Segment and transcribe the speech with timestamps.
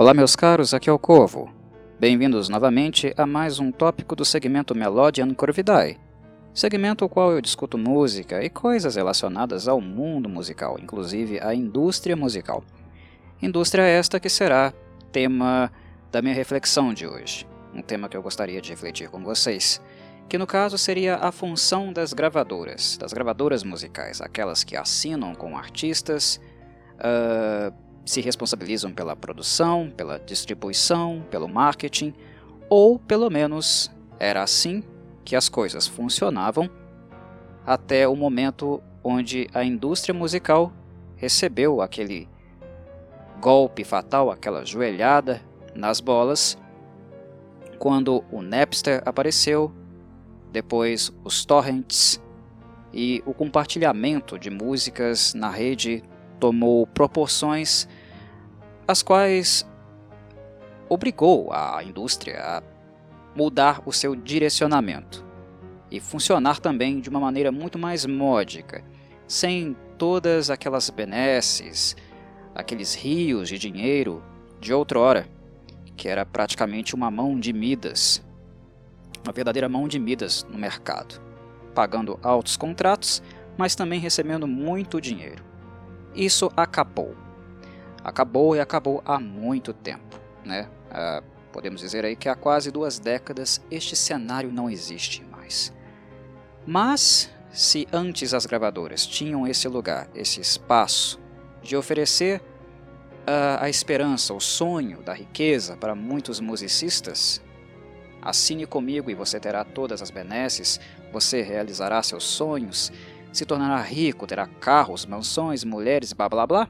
[0.00, 1.52] Olá, meus caros, aqui é o Corvo.
[1.98, 5.98] Bem-vindos novamente a mais um tópico do segmento Melodian Corvidae,
[6.54, 12.16] segmento ao qual eu discuto música e coisas relacionadas ao mundo musical, inclusive a indústria
[12.16, 12.64] musical.
[13.42, 14.72] Indústria esta que será
[15.12, 15.70] tema
[16.10, 19.82] da minha reflexão de hoje, um tema que eu gostaria de refletir com vocês,
[20.30, 25.58] que no caso seria a função das gravadoras, das gravadoras musicais, aquelas que assinam com
[25.58, 26.40] artistas,
[26.96, 32.14] uh, se responsabilizam pela produção, pela distribuição, pelo marketing,
[32.68, 34.82] ou pelo menos era assim
[35.24, 36.68] que as coisas funcionavam
[37.66, 40.72] até o momento onde a indústria musical
[41.16, 42.28] recebeu aquele
[43.40, 45.40] golpe fatal, aquela joelhada
[45.74, 46.58] nas bolas,
[47.78, 49.72] quando o Napster apareceu,
[50.52, 52.20] depois os torrents
[52.92, 56.02] e o compartilhamento de músicas na rede
[56.40, 57.86] tomou proporções
[58.88, 59.64] as quais
[60.88, 62.62] obrigou a indústria a
[63.36, 65.24] mudar o seu direcionamento
[65.90, 68.82] e funcionar também de uma maneira muito mais módica,
[69.28, 71.96] sem todas aquelas benesses,
[72.54, 74.22] aqueles rios de dinheiro
[74.58, 75.28] de outrora,
[75.96, 78.20] que era praticamente uma mão de Midas,
[79.22, 81.20] uma verdadeira mão de Midas no mercado,
[81.74, 83.22] pagando altos contratos,
[83.56, 85.49] mas também recebendo muito dinheiro.
[86.14, 87.14] Isso acabou.
[88.02, 90.18] Acabou e acabou há muito tempo.
[90.44, 90.68] Né?
[90.90, 91.22] Ah,
[91.52, 95.72] podemos dizer aí que há quase duas décadas este cenário não existe mais.
[96.66, 101.20] Mas, se antes as gravadoras tinham esse lugar, esse espaço
[101.62, 107.42] de oferecer uh, a esperança, o sonho da riqueza para muitos musicistas,
[108.22, 110.80] assine comigo e você terá todas as benesses,
[111.12, 112.92] você realizará seus sonhos,
[113.32, 116.68] se tornará rico, terá carros, mansões, mulheres, blá blá blá.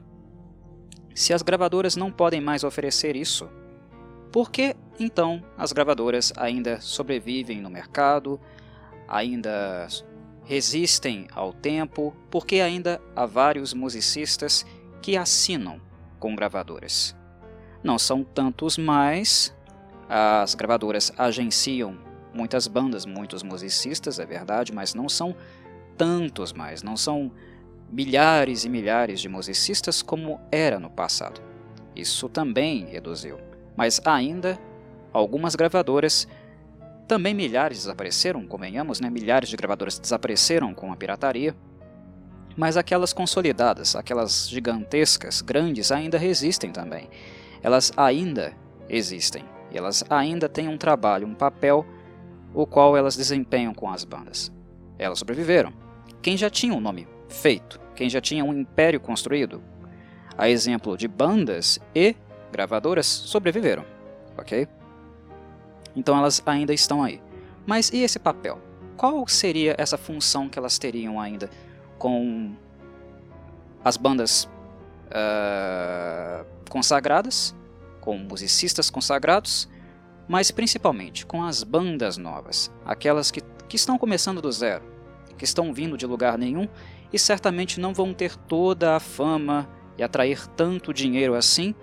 [1.13, 3.49] Se as gravadoras não podem mais oferecer isso,
[4.31, 8.39] por que então as gravadoras ainda sobrevivem no mercado,
[9.07, 9.87] ainda
[10.45, 14.65] resistem ao tempo, porque ainda há vários musicistas
[15.01, 15.81] que assinam
[16.19, 17.15] com gravadoras?
[17.83, 19.55] Não são tantos mais,
[20.07, 21.97] as gravadoras agenciam
[22.33, 25.35] muitas bandas, muitos musicistas, é verdade, mas não são
[26.01, 27.31] tantos mais, não são
[27.91, 31.39] milhares e milhares de musicistas como era no passado.
[31.95, 33.37] Isso também reduziu,
[33.77, 34.57] mas ainda
[35.13, 36.27] algumas gravadoras,
[37.07, 39.11] também milhares desapareceram, convenhamos, né?
[39.11, 41.55] milhares de gravadoras desapareceram com a pirataria,
[42.57, 47.11] mas aquelas consolidadas, aquelas gigantescas, grandes, ainda resistem também.
[47.61, 48.53] Elas ainda
[48.89, 51.85] existem, e elas ainda têm um trabalho, um papel,
[52.55, 54.51] o qual elas desempenham com as bandas.
[54.97, 55.71] Elas sobreviveram,
[56.21, 59.61] quem já tinha um nome feito, quem já tinha um império construído.
[60.37, 62.15] A exemplo de bandas e
[62.51, 63.85] gravadoras sobreviveram,
[64.37, 64.67] ok?
[65.95, 67.21] Então elas ainda estão aí.
[67.65, 68.59] Mas e esse papel?
[68.97, 71.49] Qual seria essa função que elas teriam ainda
[71.97, 72.55] com
[73.83, 74.47] as bandas
[75.07, 77.55] uh, consagradas,
[77.99, 79.67] com musicistas consagrados,
[80.27, 84.83] mas principalmente com as bandas novas, aquelas que, que estão começando do zero,
[85.41, 86.67] que estão vindo de lugar nenhum
[87.11, 91.73] e certamente não vão ter toda a fama e atrair tanto dinheiro assim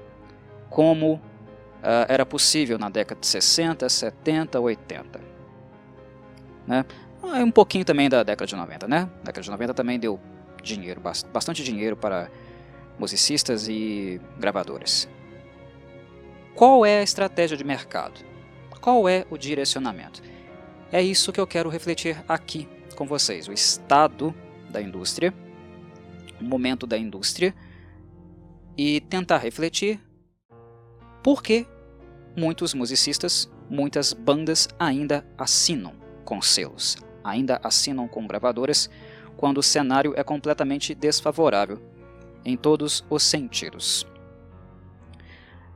[0.70, 5.20] como uh, era possível na década de 60, 70, 80.
[6.68, 6.84] Né?
[7.20, 9.10] Um pouquinho também da década de 90, né?
[9.22, 10.20] A década de 90 também deu
[10.62, 12.30] dinheiro, bastante dinheiro para
[12.96, 15.08] musicistas e gravadoras.
[16.54, 18.20] Qual é a estratégia de mercado?
[18.80, 20.22] Qual é o direcionamento?
[20.92, 24.34] É isso que eu quero refletir aqui com vocês o estado
[24.68, 25.32] da indústria,
[26.40, 27.54] o momento da indústria
[28.76, 30.00] e tentar refletir
[31.22, 31.64] por que
[32.36, 35.94] muitos musicistas, muitas bandas ainda assinam
[36.24, 38.90] com selos, ainda assinam com gravadoras
[39.36, 41.80] quando o cenário é completamente desfavorável
[42.44, 44.04] em todos os sentidos.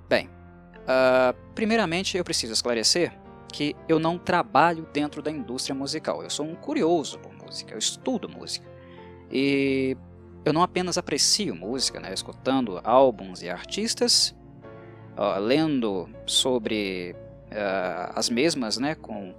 [0.08, 3.16] Bem, uh, primeiramente eu preciso esclarecer
[3.52, 6.22] que eu não trabalho dentro da indústria musical.
[6.22, 8.66] Eu sou um curioso por música, eu estudo música.
[9.30, 9.96] E
[10.44, 14.34] eu não apenas aprecio música, né, escutando álbuns e artistas,
[15.16, 17.14] uh, lendo sobre
[17.50, 19.34] uh, as mesmas, né, com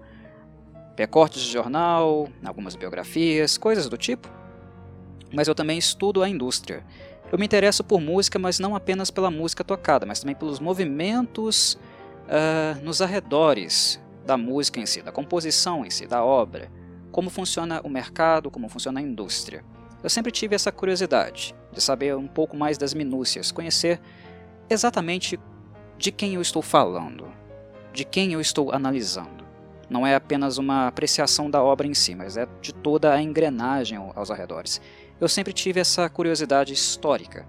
[0.95, 4.29] recortes de jornal, algumas biografias, coisas do tipo.
[5.33, 6.85] Mas eu também estudo a indústria.
[7.31, 11.73] Eu me interesso por música, mas não apenas pela música tocada, mas também pelos movimentos
[12.27, 16.71] uh, nos arredores da música em si, da composição em si, da obra,
[17.11, 19.63] como funciona o mercado, como funciona a indústria.
[20.01, 23.99] Eu sempre tive essa curiosidade de saber um pouco mais das minúcias, conhecer
[24.69, 25.39] exatamente
[25.97, 27.27] de quem eu estou falando,
[27.93, 29.43] de quem eu estou analisando.
[29.89, 33.97] Não é apenas uma apreciação da obra em si, mas é de toda a engrenagem
[34.15, 34.81] aos arredores.
[35.21, 37.45] Eu sempre tive essa curiosidade histórica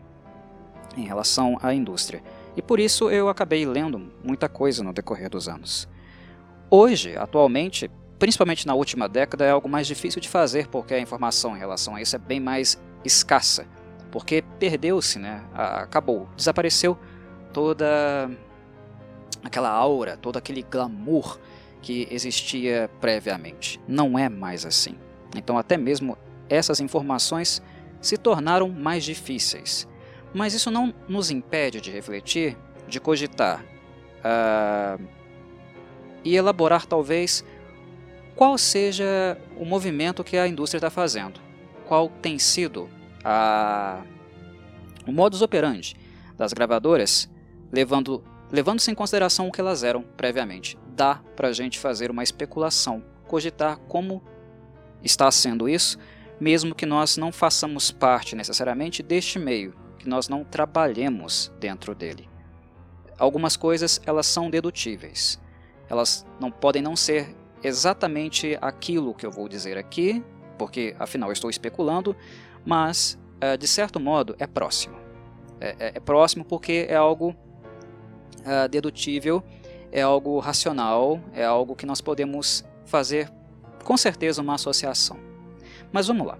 [0.96, 2.22] em relação à indústria,
[2.56, 5.88] e por isso eu acabei lendo muita coisa no decorrer dos anos.
[6.76, 7.88] Hoje, atualmente,
[8.18, 11.94] principalmente na última década, é algo mais difícil de fazer porque a informação em relação
[11.94, 13.64] a isso é bem mais escassa,
[14.10, 15.44] porque perdeu-se, né?
[15.54, 16.98] acabou, desapareceu
[17.52, 18.28] toda
[19.44, 21.38] aquela aura, todo aquele glamour
[21.80, 23.80] que existia previamente.
[23.86, 24.96] Não é mais assim.
[25.36, 26.18] Então, até mesmo
[26.48, 27.62] essas informações
[28.00, 29.86] se tornaram mais difíceis.
[30.34, 33.64] Mas isso não nos impede de refletir, de cogitar
[34.24, 35.23] uh,
[36.24, 37.44] e elaborar, talvez,
[38.34, 41.38] qual seja o movimento que a indústria está fazendo,
[41.86, 42.88] qual tem sido
[43.22, 44.02] a,
[45.06, 45.96] o modus operandi
[46.36, 47.28] das gravadoras,
[47.70, 50.78] levando levando-se em consideração o que elas eram previamente.
[50.94, 54.22] Dá para a gente fazer uma especulação, cogitar como
[55.02, 55.98] está sendo isso,
[56.38, 62.28] mesmo que nós não façamos parte necessariamente deste meio, que nós não trabalhemos dentro dele.
[63.18, 65.40] Algumas coisas elas são dedutíveis.
[65.88, 70.22] Elas não podem não ser exatamente aquilo que eu vou dizer aqui,
[70.58, 72.16] porque afinal estou especulando,
[72.64, 74.96] mas eh, de certo modo é próximo.
[75.60, 77.30] É, é, é próximo porque é algo
[78.40, 79.42] uh, dedutível,
[79.90, 83.30] é algo racional, é algo que nós podemos fazer
[83.84, 85.18] com certeza uma associação.
[85.92, 86.38] Mas vamos lá.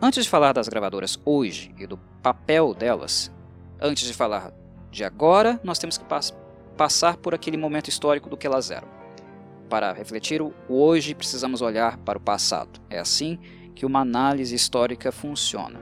[0.00, 3.30] Antes de falar das gravadoras hoje e do papel delas,
[3.80, 4.52] antes de falar
[4.90, 6.34] de agora, nós temos que pass
[6.76, 8.88] passar por aquele momento histórico do que elas eram.
[9.68, 12.80] Para refletir o hoje, precisamos olhar para o passado.
[12.88, 13.38] É assim
[13.74, 15.80] que uma análise histórica funciona.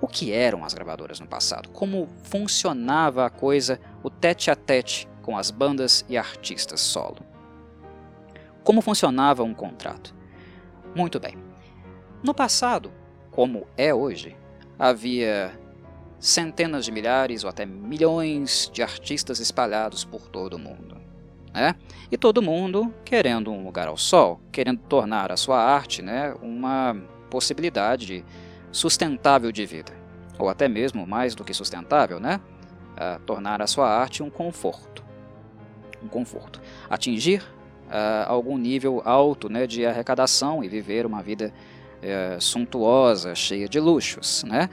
[0.00, 1.68] O que eram as gravadoras no passado?
[1.70, 7.18] Como funcionava a coisa, o tete a tete com as bandas e artistas solo?
[8.62, 10.14] Como funcionava um contrato?
[10.94, 11.36] Muito bem.
[12.22, 12.90] No passado,
[13.30, 14.36] como é hoje,
[14.78, 15.58] havia
[16.26, 21.04] centenas de milhares ou até milhões de artistas espalhados por todo o mundo
[21.54, 21.76] né?
[22.10, 26.96] E todo mundo querendo um lugar ao sol, querendo tornar a sua arte, né, uma
[27.30, 28.24] possibilidade
[28.72, 29.92] sustentável de vida,
[30.36, 32.40] ou até mesmo mais do que sustentável, né?
[32.94, 35.04] Uh, tornar a sua arte um conforto,
[36.02, 37.42] um conforto, atingir
[37.86, 41.52] uh, algum nível alto, né, de arrecadação e viver uma vida
[41.98, 44.68] uh, suntuosa, cheia de luxos, né?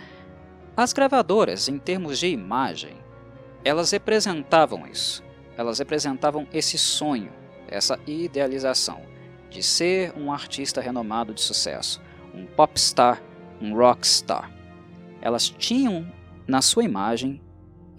[0.82, 2.96] As gravadoras, em termos de imagem,
[3.64, 5.24] elas representavam isso
[5.62, 7.32] elas representavam esse sonho,
[7.68, 9.02] essa idealização
[9.50, 12.02] de ser um artista renomado de sucesso,
[12.34, 13.22] um popstar,
[13.62, 14.52] um rockstar.
[15.22, 16.12] Elas tinham
[16.48, 17.42] na sua imagem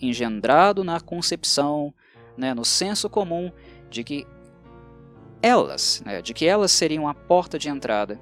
[0.00, 1.94] engendrado na concepção,
[2.36, 3.52] né, no senso comum
[3.88, 4.26] de que
[5.40, 8.20] elas, né, de que elas seriam a porta de entrada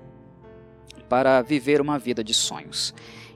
[1.09, 2.93] para viver uma vida de sonhos.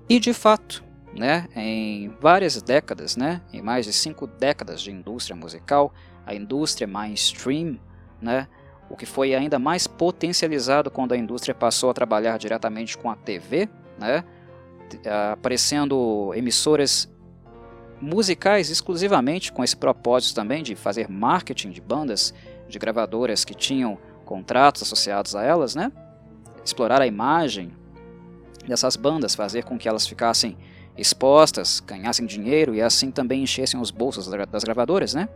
[0.08, 0.83] E de fato,
[1.16, 5.92] né, em várias décadas, né, em mais de cinco décadas de indústria musical,
[6.26, 7.78] a indústria mainstream,
[8.20, 8.48] né,
[8.90, 13.16] o que foi ainda mais potencializado quando a indústria passou a trabalhar diretamente com a
[13.16, 14.24] TV, né,
[15.32, 17.10] aparecendo emissoras
[18.00, 22.34] musicais exclusivamente com esse propósito também de fazer marketing de bandas,
[22.68, 25.92] de gravadoras que tinham contratos associados a elas, né,
[26.64, 27.72] explorar a imagem
[28.66, 30.56] dessas bandas, fazer com que elas ficassem
[30.96, 35.28] expostas, ganhassem dinheiro e assim também enchessem os bolsos das gravadoras, né?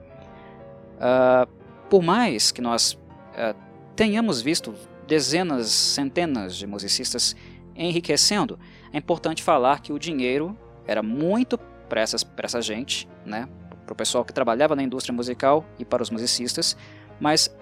[0.96, 1.48] Uh,
[1.88, 3.56] por mais que nós uh,
[3.96, 4.74] tenhamos visto
[5.06, 7.34] dezenas, centenas de musicistas
[7.74, 8.58] enriquecendo,
[8.92, 13.48] é importante falar que o dinheiro era muito para essa gente, né?
[13.88, 16.76] para o pessoal que trabalhava na indústria musical e para os musicistas,
[17.18, 17.54] mas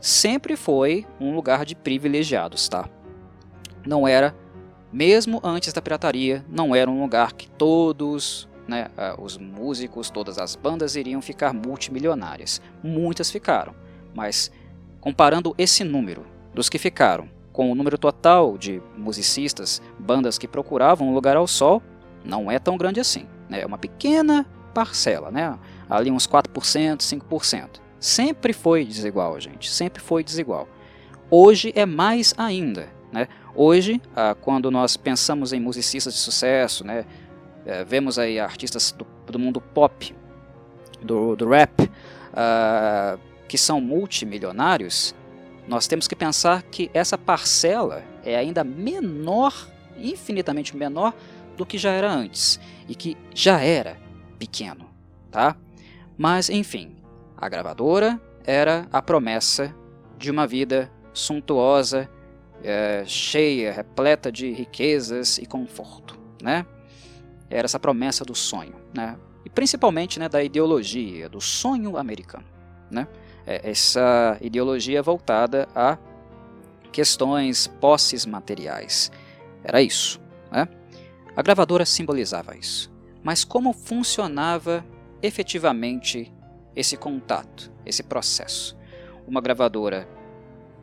[0.00, 2.88] sempre foi um lugar de privilegiados, tá?
[3.84, 4.34] Não era
[4.92, 10.54] mesmo antes da pirataria, não era um lugar que todos né, os músicos, todas as
[10.54, 12.60] bandas iriam ficar multimilionárias.
[12.82, 13.74] Muitas ficaram,
[14.14, 14.50] mas
[15.00, 21.08] comparando esse número dos que ficaram com o número total de musicistas, bandas que procuravam
[21.08, 21.82] um lugar ao sol,
[22.24, 23.26] não é tão grande assim.
[23.48, 23.60] Né?
[23.60, 25.58] É uma pequena parcela, né?
[25.88, 27.80] ali uns 4%, 5%.
[28.00, 30.66] Sempre foi desigual, gente, sempre foi desigual.
[31.30, 32.88] Hoje é mais ainda.
[33.12, 33.28] Né?
[33.54, 37.04] Hoje, ah, quando nós pensamos em musicistas de sucesso, né,
[37.66, 40.14] eh, vemos aí artistas do, do mundo pop,
[41.02, 41.90] do, do rap,
[42.32, 45.14] ah, que são multimilionários,
[45.68, 49.68] nós temos que pensar que essa parcela é ainda menor,
[49.98, 51.12] infinitamente menor
[51.56, 53.98] do que já era antes e que já era
[54.38, 54.88] pequeno,
[55.30, 55.56] tá?
[56.16, 56.96] Mas, enfim,
[57.36, 59.74] a gravadora era a promessa
[60.18, 62.08] de uma vida suntuosa,
[62.62, 66.66] é, cheia, repleta de riquezas e conforto, né?
[67.50, 69.16] Era essa promessa do sonho, né?
[69.44, 72.46] E principalmente né, da ideologia, do sonho americano,
[72.90, 73.06] né?
[73.46, 75.98] É, essa ideologia voltada a
[76.92, 79.10] questões posses materiais.
[79.64, 80.68] Era isso, né?
[81.34, 82.92] A gravadora simbolizava isso.
[83.22, 84.84] Mas como funcionava
[85.22, 86.32] efetivamente
[86.74, 88.76] esse contato, esse processo?
[89.26, 90.08] Uma gravadora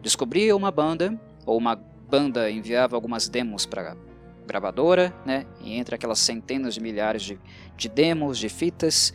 [0.02, 3.98] descobria uma banda, ou uma banda enviava algumas demos para
[4.46, 5.48] gravadora, né?
[5.62, 7.40] e entre aquelas centenas de milhares de,
[7.76, 9.12] de demos, de fitas,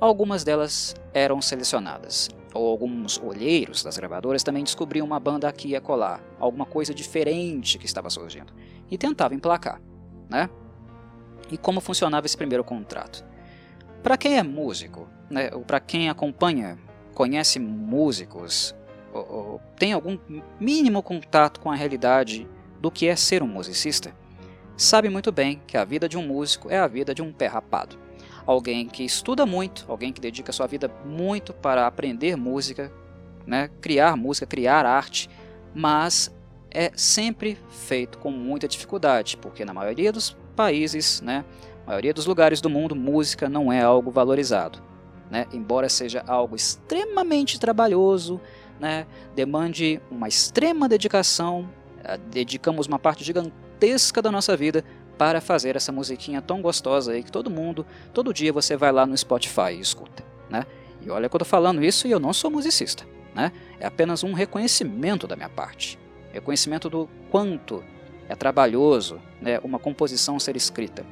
[0.00, 2.28] algumas delas eram selecionadas.
[2.52, 7.78] Ou alguns olheiros das gravadoras também descobriam uma banda aqui e acolá, alguma coisa diferente
[7.78, 8.52] que estava surgindo,
[8.90, 9.80] e tentavam emplacar.
[10.28, 10.50] Né?
[11.50, 13.24] E como funcionava esse primeiro contrato?
[14.02, 16.76] Para quem é músico, né, ou para quem acompanha,
[17.14, 18.74] conhece músicos,
[19.76, 20.18] tem algum
[20.60, 22.48] mínimo contato com a realidade
[22.80, 24.14] do que é ser um musicista,
[24.76, 27.46] sabe muito bem que a vida de um músico é a vida de um pé
[27.46, 27.96] rapado.
[28.46, 32.90] Alguém que estuda muito, alguém que dedica sua vida muito para aprender música,
[33.46, 35.28] né, criar música, criar arte,
[35.74, 36.34] mas
[36.70, 41.44] é sempre feito com muita dificuldade, porque na maioria dos países, né,
[41.86, 44.82] maioria dos lugares do mundo, música não é algo valorizado.
[45.30, 45.46] Né?
[45.52, 48.40] Embora seja algo extremamente trabalhoso,
[48.80, 49.06] né?
[49.34, 51.68] demande uma extrema dedicação,
[52.04, 54.84] eh, dedicamos uma parte gigantesca da nossa vida
[55.16, 59.04] para fazer essa musiquinha tão gostosa aí que todo mundo, todo dia você vai lá
[59.04, 60.24] no Spotify e escuta.
[60.48, 60.64] Né?
[61.02, 63.04] E olha que eu estou falando isso e eu não sou musicista.
[63.34, 63.52] Né?
[63.80, 65.98] É apenas um reconhecimento da minha parte.
[66.32, 67.82] Reconhecimento do quanto
[68.28, 71.04] é trabalhoso né, uma composição ser escrita,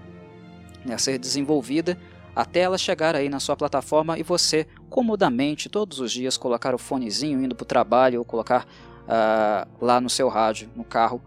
[0.85, 1.99] né, ser desenvolvida
[2.37, 6.79] até ela chegar aí na sua plataforma e você comodamente todos os dias colocar o
[6.79, 8.67] fonezinho indo para o trabalho ou colocar
[9.05, 11.21] uh, lá no seu rádio, no carro,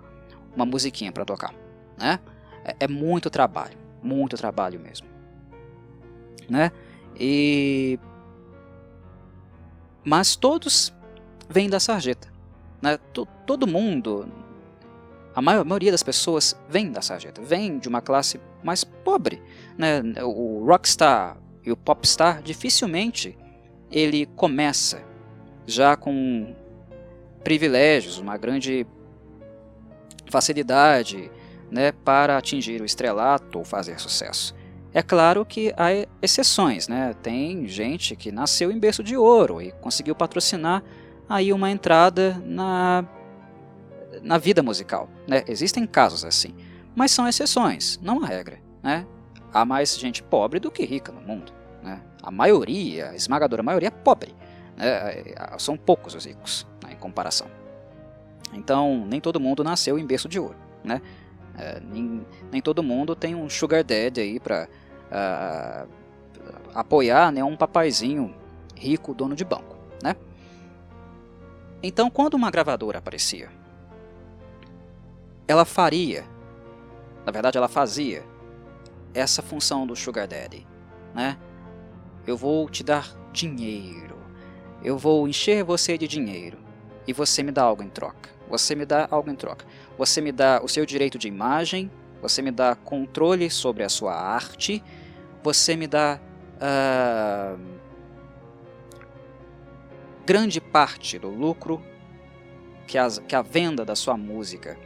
[0.55, 1.53] uma musiquinha para tocar.
[1.97, 2.19] Né?
[2.63, 5.07] É, é, muito trabalho, muito trabalho mesmo.
[6.49, 6.71] Né?
[7.15, 7.99] E...
[10.03, 10.93] Mas todos
[11.49, 12.27] vêm da sarjeta.
[12.81, 12.97] Né?
[13.45, 14.25] todo mundo
[15.35, 19.41] a maioria das pessoas vem da sarjeta, vem de uma classe mais pobre.
[19.77, 20.01] Né?
[20.23, 23.37] O rockstar e o popstar dificilmente
[23.91, 25.01] ele começa
[25.65, 26.55] já com
[27.43, 28.85] privilégios, uma grande
[30.29, 31.31] facilidade
[31.71, 34.55] né, para atingir o estrelato ou fazer sucesso.
[34.93, 35.89] É claro que há
[36.21, 37.15] exceções, né?
[37.21, 40.83] Tem gente que nasceu em berço de ouro e conseguiu patrocinar
[41.27, 43.05] aí uma entrada na
[44.21, 45.09] na vida musical.
[45.27, 45.43] Né?
[45.47, 46.55] Existem casos assim,
[46.95, 48.59] mas são exceções, não a regra.
[48.81, 49.05] Né?
[49.53, 51.53] Há mais gente pobre do que rica no mundo.
[52.21, 54.35] A maioria, a esmagadora maioria, é pobre.
[54.75, 54.87] Né?
[55.57, 57.47] São poucos os ricos né, em comparação.
[58.53, 60.55] Então, nem todo mundo nasceu em berço de ouro.
[60.83, 61.01] Né?
[61.57, 64.67] É, nem, nem, todo mundo tem um sugar daddy aí para uh,
[65.11, 65.85] ah,
[66.73, 68.33] apoiar né, um papaizinho
[68.75, 69.77] rico, dono de banco.
[70.01, 70.15] Né?
[71.83, 73.49] Então, quando uma gravadora aparecia
[75.49, 76.23] ela faria,
[77.25, 78.23] na verdade ela fazia,
[79.15, 80.65] essa função do Sugar Daddy.
[81.15, 81.39] Né?
[82.25, 84.17] Eu vou te dar dinheiro,
[84.83, 86.57] eu vou encher você de dinheiro
[87.07, 88.29] e você me dá algo em troca.
[88.49, 89.65] Você me dá algo em troca.
[89.97, 94.13] Você me dá o seu direito de imagem, você me dá controle sobre a sua
[94.13, 94.83] arte,
[95.43, 96.19] você me dá
[96.55, 97.59] uh,
[100.25, 101.81] grande parte do lucro
[102.87, 104.77] que, as, que a venda da sua música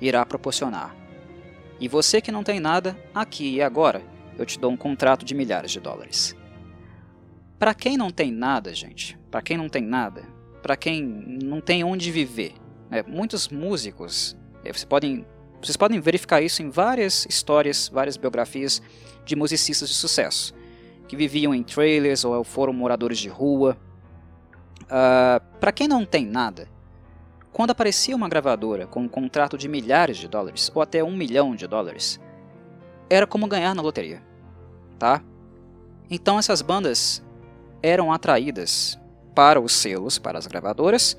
[0.00, 0.94] irá proporcionar.
[1.80, 4.02] E você que não tem nada, aqui e agora,
[4.38, 6.36] eu te dou um contrato de milhares de dólares.
[7.62, 10.24] Para quem não tem nada, gente, para quem não tem nada,
[10.60, 12.54] para quem não tem onde viver,
[12.90, 15.24] né, muitos músicos, eh, vocês podem,
[15.62, 18.82] vocês podem verificar isso em várias histórias, várias biografias
[19.24, 20.52] de musicistas de sucesso,
[21.06, 23.78] que viviam em trailers ou foram moradores de rua.
[24.80, 26.68] Uh, ah, para quem não tem nada,
[27.52, 31.54] quando aparecia uma gravadora com um contrato de milhares de dólares, ou até um milhão
[31.54, 32.20] de dólares,
[33.08, 34.20] era como ganhar na loteria,
[34.98, 35.22] tá?
[36.10, 37.22] Então essas bandas
[37.82, 38.98] eram atraídas
[39.34, 41.16] para os selos, para as gravadoras,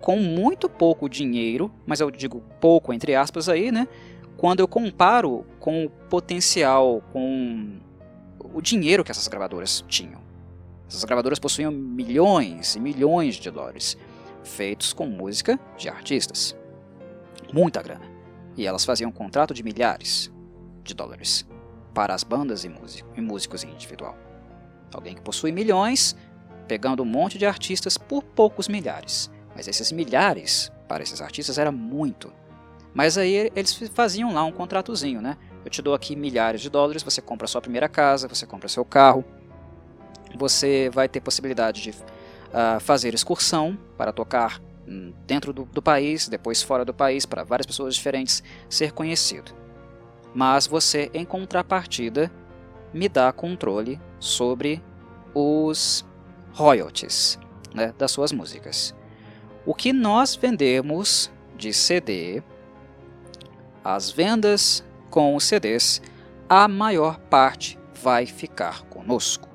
[0.00, 3.88] com muito pouco dinheiro, mas eu digo pouco entre aspas aí, né?
[4.36, 7.78] Quando eu comparo com o potencial, com
[8.54, 10.20] o dinheiro que essas gravadoras tinham.
[10.88, 13.96] Essas gravadoras possuíam milhões e milhões de dólares
[14.42, 16.56] feitos com música de artistas.
[17.52, 18.04] Muita grana.
[18.56, 20.32] E elas faziam um contrato de milhares
[20.82, 21.46] de dólares
[21.94, 24.16] para as bandas e, músico, músicos individual.
[24.92, 26.16] Alguém que possui milhões,
[26.66, 29.30] pegando um monte de artistas por poucos milhares.
[29.54, 32.32] Mas esses milhares, para esses artistas, era muito.
[32.94, 35.36] Mas aí eles faziam lá um contratozinho, né?
[35.64, 38.68] Eu te dou aqui milhares de dólares, você compra a sua primeira casa, você compra
[38.68, 39.24] seu carro,
[40.36, 46.28] você vai ter possibilidade de uh, fazer excursão para tocar hum, dentro do, do país,
[46.28, 49.52] depois fora do país, para várias pessoas diferentes, ser conhecido.
[50.34, 52.30] Mas você, em contrapartida,
[52.92, 54.80] me dá controle sobre
[55.34, 56.04] os
[56.52, 57.38] royalties
[57.74, 58.94] né, das suas músicas.
[59.66, 62.42] O que nós vendemos de CD,
[63.82, 66.00] as vendas com os CDs,
[66.48, 69.48] a maior parte vai ficar conosco.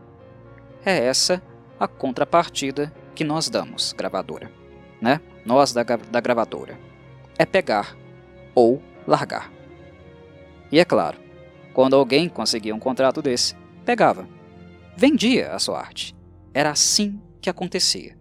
[0.85, 1.41] É essa
[1.79, 4.51] a contrapartida que nós damos, gravadora.
[5.01, 5.19] Né?
[5.45, 6.77] Nós da, da gravadora.
[7.37, 7.95] É pegar
[8.53, 9.51] ou largar.
[10.71, 11.17] E é claro,
[11.73, 14.27] quando alguém conseguia um contrato desse, pegava.
[14.97, 16.15] Vendia a sua arte.
[16.53, 18.17] Era assim que acontecia.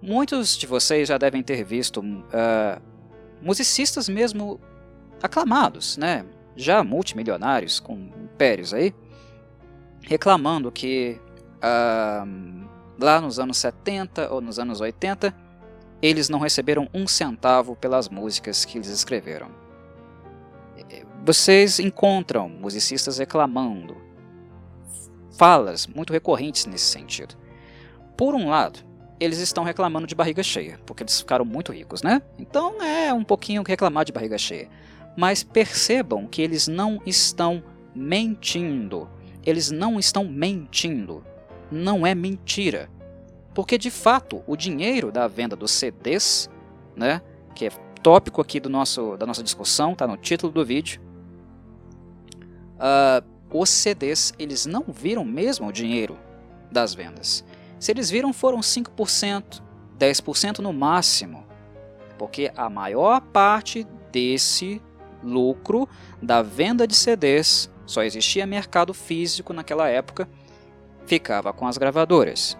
[0.00, 2.80] Muitos de vocês já devem ter visto uh,
[3.42, 4.60] musicistas mesmo
[5.20, 6.24] aclamados, né?
[6.58, 8.92] já multimilionários, com impérios aí,
[10.02, 11.20] reclamando que
[11.56, 12.68] uh,
[13.00, 15.32] lá nos anos 70 ou nos anos 80
[16.02, 19.48] eles não receberam um centavo pelas músicas que eles escreveram.
[21.24, 23.96] Vocês encontram musicistas reclamando,
[25.38, 27.36] falas muito recorrentes nesse sentido.
[28.16, 28.80] Por um lado,
[29.20, 32.20] eles estão reclamando de barriga cheia, porque eles ficaram muito ricos, né?
[32.38, 34.68] Então é um pouquinho reclamar de barriga cheia.
[35.16, 37.62] Mas percebam que eles não estão
[37.94, 39.08] mentindo.
[39.46, 41.24] Eles não estão mentindo.
[41.70, 42.90] Não é mentira.
[43.54, 46.50] Porque de fato, o dinheiro da venda dos CDs,
[46.96, 47.22] né,
[47.54, 47.70] que é
[48.02, 51.00] tópico aqui do nosso, da nossa discussão, está no título do vídeo,
[52.76, 56.18] uh, os CDs eles não viram mesmo o dinheiro
[56.70, 57.44] das vendas.
[57.78, 59.62] Se eles viram, foram 5%,
[59.98, 61.46] 10% no máximo,
[62.18, 64.82] porque a maior parte desse
[65.22, 65.88] lucro
[66.20, 70.28] da venda de CDs, só existia mercado físico naquela época,
[71.06, 72.58] ficava com as gravadoras.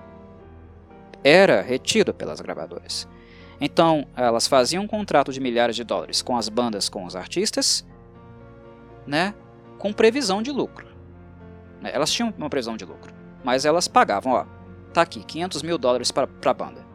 [1.23, 3.07] Era retido pelas gravadoras.
[3.61, 7.85] Então, elas faziam um contrato de milhares de dólares com as bandas, com os artistas,
[9.07, 9.35] né,
[9.79, 10.87] com previsão de lucro.
[11.81, 13.13] Né, elas tinham uma previsão de lucro,
[13.45, 14.45] mas elas pagavam, ó,
[14.93, 16.87] tá aqui, 500 mil dólares para a banda.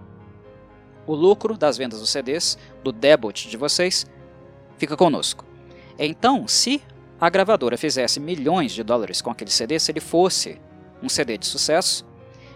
[1.05, 4.05] O lucro das vendas dos CDs, do debut de vocês,
[4.77, 5.45] fica conosco.
[5.97, 6.81] Então, se
[7.19, 10.59] a gravadora fizesse milhões de dólares com aquele CD, se ele fosse
[11.01, 12.05] um CD de sucesso,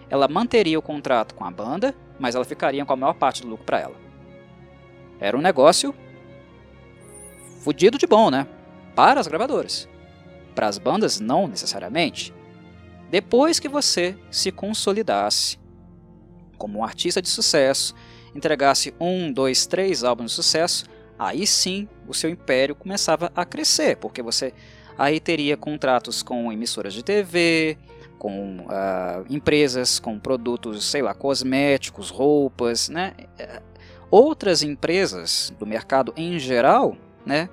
[0.10, 3.50] ela manteria o contrato com a banda, mas ela ficaria com a maior parte do
[3.50, 3.96] lucro para ela.
[5.20, 5.94] Era um negócio
[7.64, 8.48] fudido de bom, né?
[8.96, 9.88] Para as gravadoras.
[10.58, 12.34] Para as bandas, não necessariamente.
[13.12, 15.60] Depois que você se consolidasse
[16.58, 17.94] como um artista de sucesso,
[18.34, 20.86] entregasse um, dois, três álbuns de sucesso,
[21.20, 24.52] aí sim o seu império começava a crescer, porque você
[24.98, 27.78] aí teria contratos com emissoras de TV,
[28.18, 33.14] com uh, empresas com produtos, sei lá, cosméticos, roupas, né?
[34.10, 37.48] Outras empresas do mercado em geral, né,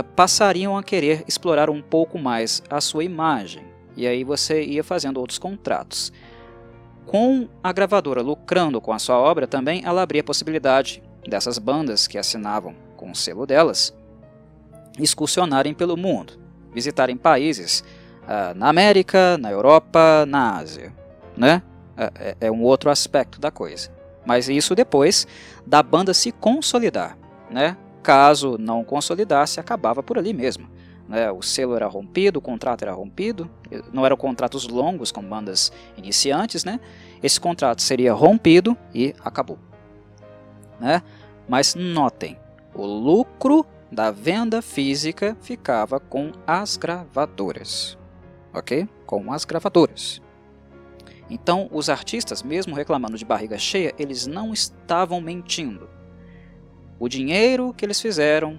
[0.00, 3.64] passariam a querer explorar um pouco mais a sua imagem.
[3.96, 6.12] E aí você ia fazendo outros contratos.
[7.06, 12.06] Com a gravadora lucrando com a sua obra, também ela abria a possibilidade dessas bandas
[12.06, 13.94] que assinavam com o selo delas
[14.98, 16.34] excursionarem pelo mundo,
[16.72, 17.82] visitarem países
[18.22, 20.92] uh, na América, na Europa, na Ásia.
[21.36, 21.62] Né?
[21.96, 23.90] É, é, um outro aspecto da coisa.
[24.24, 25.26] Mas isso depois
[25.66, 27.16] da banda se consolidar.
[27.50, 27.76] Né?
[28.02, 30.68] Caso não consolidasse, acabava por ali mesmo.
[31.08, 31.30] Né?
[31.30, 33.50] O selo era rompido, o contrato era rompido,
[33.92, 36.80] não eram contratos longos com bandas iniciantes, né?
[37.22, 39.58] esse contrato seria rompido e acabou.
[40.80, 41.02] Né?
[41.48, 42.38] Mas notem,
[42.74, 47.98] o lucro da venda física ficava com as gravadoras.
[48.54, 48.88] Ok?
[49.06, 50.20] Com as gravadoras.
[51.28, 55.88] Então, os artistas, mesmo reclamando de barriga cheia, eles não estavam mentindo.
[56.98, 58.54] O dinheiro que eles fizeram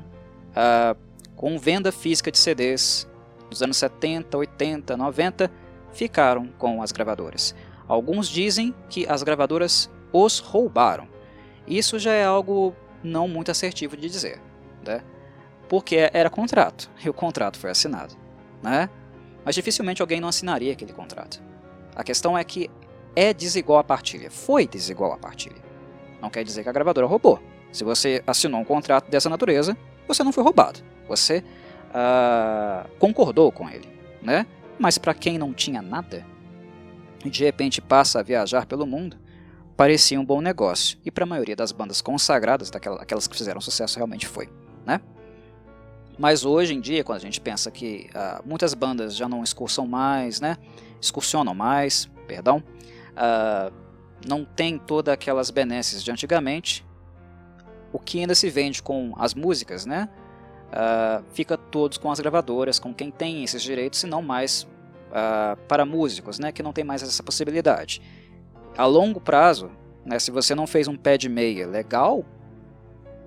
[0.51, 0.97] uh,
[1.35, 3.07] com venda física de CDs
[3.49, 5.51] dos anos 70, 80, 90
[5.91, 7.55] ficaram com as gravadoras.
[7.87, 11.07] Alguns dizem que as gravadoras os roubaram.
[11.67, 14.41] Isso já é algo não muito assertivo de dizer,
[14.85, 15.03] né?
[15.67, 18.15] porque era contrato e o contrato foi assinado.
[18.61, 18.89] Né?
[19.43, 21.41] Mas dificilmente alguém não assinaria aquele contrato.
[21.95, 22.69] A questão é que
[23.15, 25.61] é desigual a partilha, foi desigual a partilha.
[26.21, 27.39] Não quer dizer que a gravadora roubou.
[27.73, 29.75] Se você assinou um contrato dessa natureza,
[30.07, 30.79] você não foi roubado.
[31.09, 31.43] Você
[31.89, 33.89] uh, concordou com ele,
[34.21, 34.45] né?
[34.79, 36.25] Mas para quem não tinha nada,
[37.25, 39.17] e de repente passa a viajar pelo mundo,
[39.75, 40.99] parecia um bom negócio.
[41.03, 44.49] E para a maioria das bandas consagradas, daquelas aquelas que fizeram sucesso, realmente foi.
[44.85, 45.01] Né?
[46.17, 49.87] Mas hoje em dia, quando a gente pensa que uh, muitas bandas já não excursam
[49.87, 50.57] mais, né?
[51.01, 52.63] excursionam mais, perdão,
[53.13, 53.73] uh,
[54.27, 56.85] não tem todas aquelas benesses de antigamente,
[57.93, 60.09] o que ainda se vende com as músicas, né?
[60.73, 65.55] Uh, fica todos com as gravadoras, com quem tem esses direitos, e não mais uh,
[65.67, 66.51] para músicos, né?
[66.51, 68.01] Que não tem mais essa possibilidade.
[68.75, 69.69] A longo prazo,
[70.03, 70.17] né?
[70.17, 72.25] Se você não fez um pé de meia legal,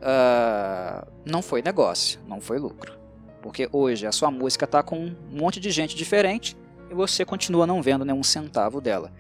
[0.03, 2.99] uh, não foi negócio, não foi lucro,
[3.41, 6.57] porque hoje a sua música está com um monte de gente diferente
[6.91, 9.13] e você continua não vendo nenhum centavo dela.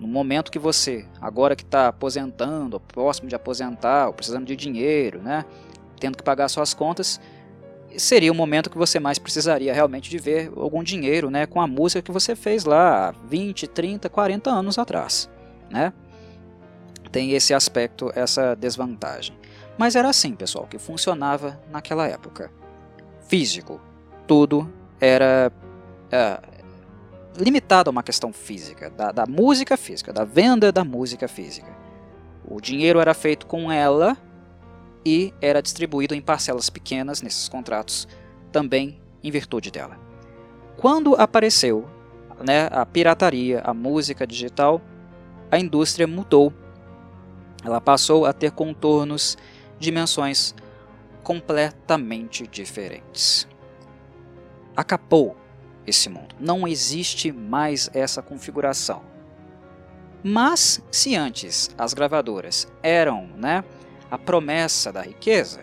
[0.00, 5.20] No momento que você, agora que está aposentando, próximo de aposentar, ou precisando de dinheiro,
[5.20, 5.44] né,
[6.00, 7.20] tendo que pagar suas contas,
[7.98, 11.66] seria o momento que você mais precisaria realmente de ver algum dinheiro né, com a
[11.66, 15.28] música que você fez lá 20, 30, 40 anos atrás.
[15.70, 15.92] Né?
[17.12, 19.36] Tem esse aspecto, essa desvantagem.
[19.76, 22.50] Mas era assim, pessoal, que funcionava naquela época.
[23.28, 23.78] Físico.
[24.26, 25.52] Tudo era
[26.10, 26.40] é,
[27.40, 31.74] limitado a uma questão física, da, da música física, da venda da música física.
[32.46, 34.16] O dinheiro era feito com ela
[35.04, 38.06] e era distribuído em parcelas pequenas nesses contratos,
[38.52, 39.98] também em virtude dela.
[40.76, 41.88] Quando apareceu
[42.44, 44.80] né, a pirataria, a música digital,
[45.50, 46.52] a indústria mudou.
[47.64, 49.36] Ela passou a ter contornos,
[49.78, 50.54] dimensões
[51.22, 53.46] completamente diferentes.
[54.74, 55.36] Acabou
[55.86, 56.34] esse mundo.
[56.38, 59.02] Não existe mais essa configuração.
[60.22, 63.64] Mas se antes as gravadoras eram, né,
[64.10, 65.60] a promessa da riqueza,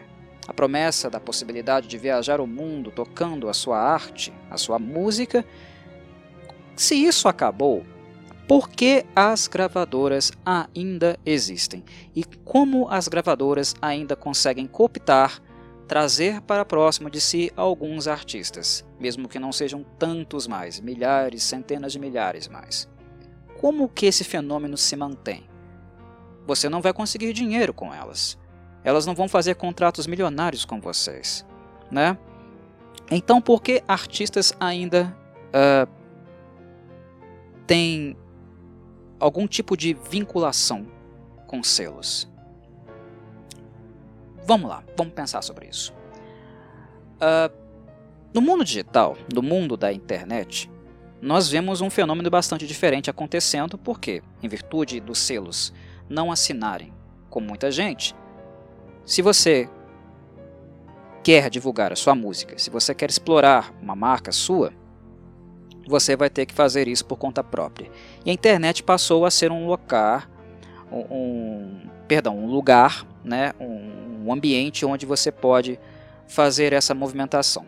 [0.48, 5.46] a promessa da possibilidade de viajar o mundo tocando a sua arte, a sua música,
[6.76, 7.86] se isso acabou,
[8.48, 11.84] por que as gravadoras ainda existem?
[12.16, 15.42] E como as gravadoras ainda conseguem cooptar
[15.88, 21.94] trazer para próximo de si alguns artistas, mesmo que não sejam tantos mais, milhares, centenas
[21.94, 22.90] de milhares mais.
[23.60, 25.50] Como que esse fenômeno se mantém?
[26.46, 28.38] Você não vai conseguir dinheiro com elas.
[28.84, 31.46] Elas não vão fazer contratos milionários com vocês,
[31.90, 32.18] né?
[33.10, 35.16] Então, por que artistas ainda
[35.48, 35.90] uh,
[37.66, 38.16] têm
[39.20, 40.86] algum tipo de vinculação
[41.48, 42.30] com selos?
[44.48, 45.94] Vamos lá, vamos pensar sobre isso.
[47.18, 47.54] Uh,
[48.34, 50.72] no mundo digital, no mundo da internet,
[51.22, 55.74] nós vemos um fenômeno bastante diferente acontecendo, porque, em virtude dos selos
[56.10, 56.94] não assinarem
[57.30, 58.16] com muita gente,
[59.06, 59.70] se você
[61.22, 64.72] quer divulgar a sua música, se você quer explorar uma marca sua,
[65.86, 67.92] você vai ter que fazer isso por conta própria.
[68.26, 70.30] E a internet passou a ser um lugar,
[70.90, 75.80] um, um perdão, um lugar, né, um, um ambiente onde você pode
[76.28, 77.66] fazer essa movimentação.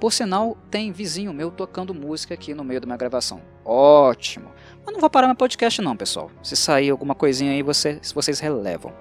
[0.00, 3.40] Por sinal, tem vizinho meu tocando música aqui no meio da minha gravação.
[3.64, 4.50] Ótimo!
[4.84, 6.30] Mas não vou parar meu podcast não, pessoal.
[6.42, 8.92] Se sair alguma coisinha aí, você, vocês relevam.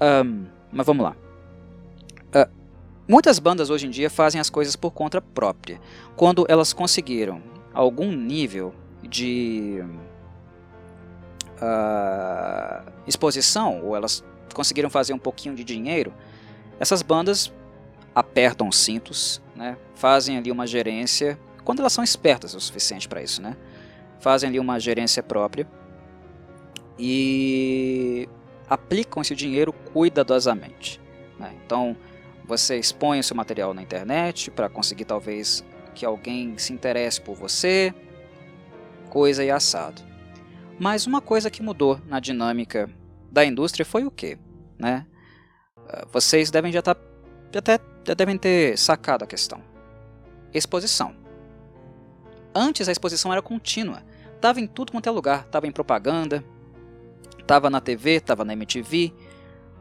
[0.00, 1.16] Um, mas vamos lá.
[2.34, 2.50] Uh,
[3.06, 5.78] muitas bandas hoje em dia fazem as coisas por conta própria.
[6.16, 7.42] Quando elas conseguiram
[7.74, 9.84] algum nível de
[11.60, 16.12] uh, exposição, ou elas conseguiram fazer um pouquinho de dinheiro,
[16.78, 17.52] essas bandas
[18.14, 23.22] apertam os cintos, né, fazem ali uma gerência, quando elas são espertas o suficiente para
[23.22, 23.56] isso, né,
[24.20, 25.66] fazem ali uma gerência própria
[26.98, 28.28] e
[28.68, 31.00] aplicam esse dinheiro cuidadosamente.
[31.38, 31.52] Né?
[31.64, 31.96] Então,
[32.44, 37.34] você expõe o seu material na internet para conseguir talvez que alguém se interesse por
[37.34, 37.94] você,
[39.10, 40.02] coisa e assado.
[40.78, 42.88] Mas uma coisa que mudou na dinâmica
[43.32, 44.38] da indústria foi o quê?
[44.78, 45.06] Né?
[45.88, 49.62] Ah, vocês devem já estar tá, até já devem ter sacado a questão.
[50.52, 51.16] Exposição.
[52.54, 54.02] Antes a exposição era contínua.
[54.40, 56.44] Tava em tudo quanto é lugar, tava em propaganda,
[57.46, 59.14] tava na TV, tava na MTV,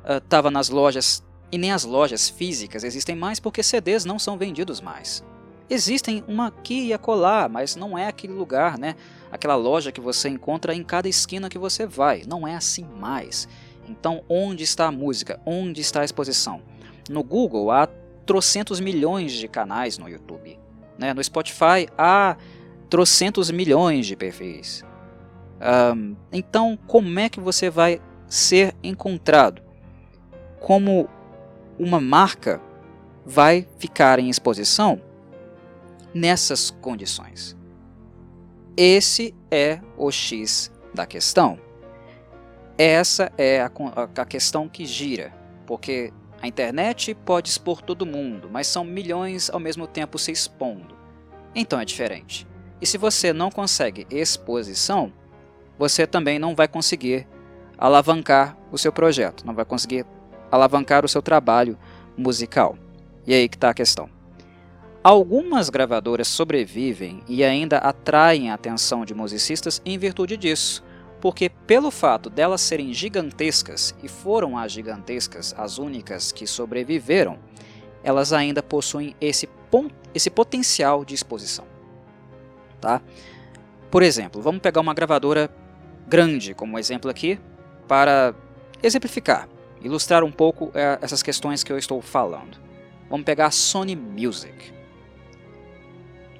[0.03, 4.37] uh, tava nas lojas e nem as lojas físicas existem mais porque CDs não são
[4.37, 5.23] vendidos mais.
[5.69, 8.95] Existem uma aqui e acolá, mas não é aquele lugar, né?
[9.31, 12.23] Aquela loja que você encontra em cada esquina que você vai.
[12.27, 13.47] Não é assim mais.
[13.87, 15.39] Então, onde está a música?
[15.45, 16.61] Onde está a exposição?
[17.09, 17.87] No Google há
[18.25, 20.59] trocentos milhões de canais no YouTube.
[20.97, 21.13] Né?
[21.13, 22.37] No Spotify há
[22.89, 24.83] trocentos milhões de perfis.
[25.95, 29.61] Um, então, como é que você vai ser encontrado?
[30.59, 31.09] Como
[31.79, 32.61] uma marca
[33.25, 35.01] vai ficar em exposição
[36.13, 37.55] nessas condições.
[38.75, 41.59] Esse é o X da questão.
[42.77, 43.71] Essa é a,
[44.15, 45.33] a questão que gira,
[45.67, 50.95] porque a internet pode expor todo mundo, mas são milhões ao mesmo tempo se expondo.
[51.53, 52.47] Então é diferente.
[52.79, 55.13] E se você não consegue exposição,
[55.77, 57.27] você também não vai conseguir
[57.77, 60.05] alavancar o seu projeto, não vai conseguir
[60.51, 61.77] alavancar o seu trabalho
[62.17, 62.77] musical.
[63.27, 64.20] E aí que está a questão.
[65.03, 70.83] Algumas gravadoras sobrevivem e ainda atraem a atenção de musicistas em virtude disso,
[71.19, 77.39] porque pelo fato delas serem gigantescas e foram as gigantescas as únicas que sobreviveram,
[78.03, 79.49] elas ainda possuem esse,
[80.13, 81.65] esse potencial de exposição.
[82.79, 83.01] Tá?
[83.89, 85.49] Por exemplo, vamos pegar uma gravadora
[86.07, 87.39] grande como exemplo aqui
[87.87, 88.35] para
[88.83, 89.49] exemplificar,
[89.81, 92.59] ilustrar um pouco é, essas questões que eu estou falando.
[93.09, 94.80] Vamos pegar a Sony Music.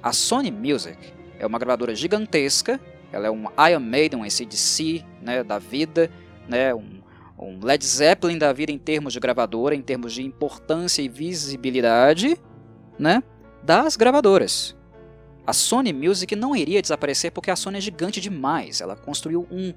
[0.02, 0.98] A Sony Music
[1.38, 2.80] é uma gravadora gigantesca,
[3.12, 6.10] ela é um Iron Maiden, um ACDC né, da vida,
[6.48, 7.00] né, um,
[7.38, 12.36] um Led Zeppelin da vida em termos de gravadora, em termos de importância e visibilidade
[12.98, 13.22] né,
[13.62, 14.76] das gravadoras.
[15.46, 19.72] A Sony Music não iria desaparecer porque a Sony é gigante demais, ela construiu um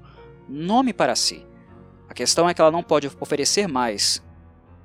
[0.48, 1.46] nome para si.
[2.08, 4.20] A questão é que ela não pode oferecer mais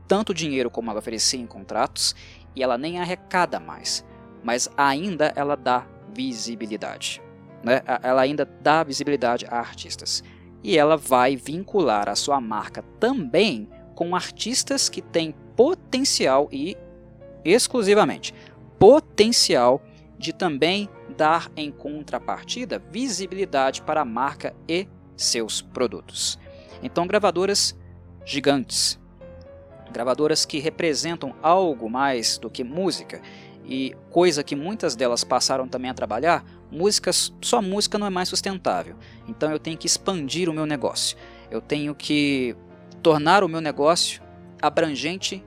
[0.07, 2.15] tanto dinheiro como ela oferecia em contratos
[2.55, 4.05] e ela nem arrecada mais
[4.43, 7.21] mas ainda ela dá visibilidade.
[7.63, 7.81] Né?
[8.01, 10.23] Ela ainda dá visibilidade a artistas.
[10.63, 16.77] E ela vai vincular a sua marca também com artistas que têm potencial e
[17.43, 18.33] exclusivamente
[18.81, 19.79] potencial
[20.17, 26.39] de também dar em contrapartida visibilidade para a marca e seus produtos.
[26.81, 27.77] Então, gravadoras
[28.25, 28.99] gigantes,
[29.91, 33.21] gravadoras que representam algo mais do que música
[33.71, 38.27] e coisa que muitas delas passaram também a trabalhar, músicas, só música não é mais
[38.27, 38.97] sustentável.
[39.29, 41.15] Então eu tenho que expandir o meu negócio.
[41.49, 42.53] Eu tenho que
[43.01, 44.21] tornar o meu negócio
[44.61, 45.41] abrangente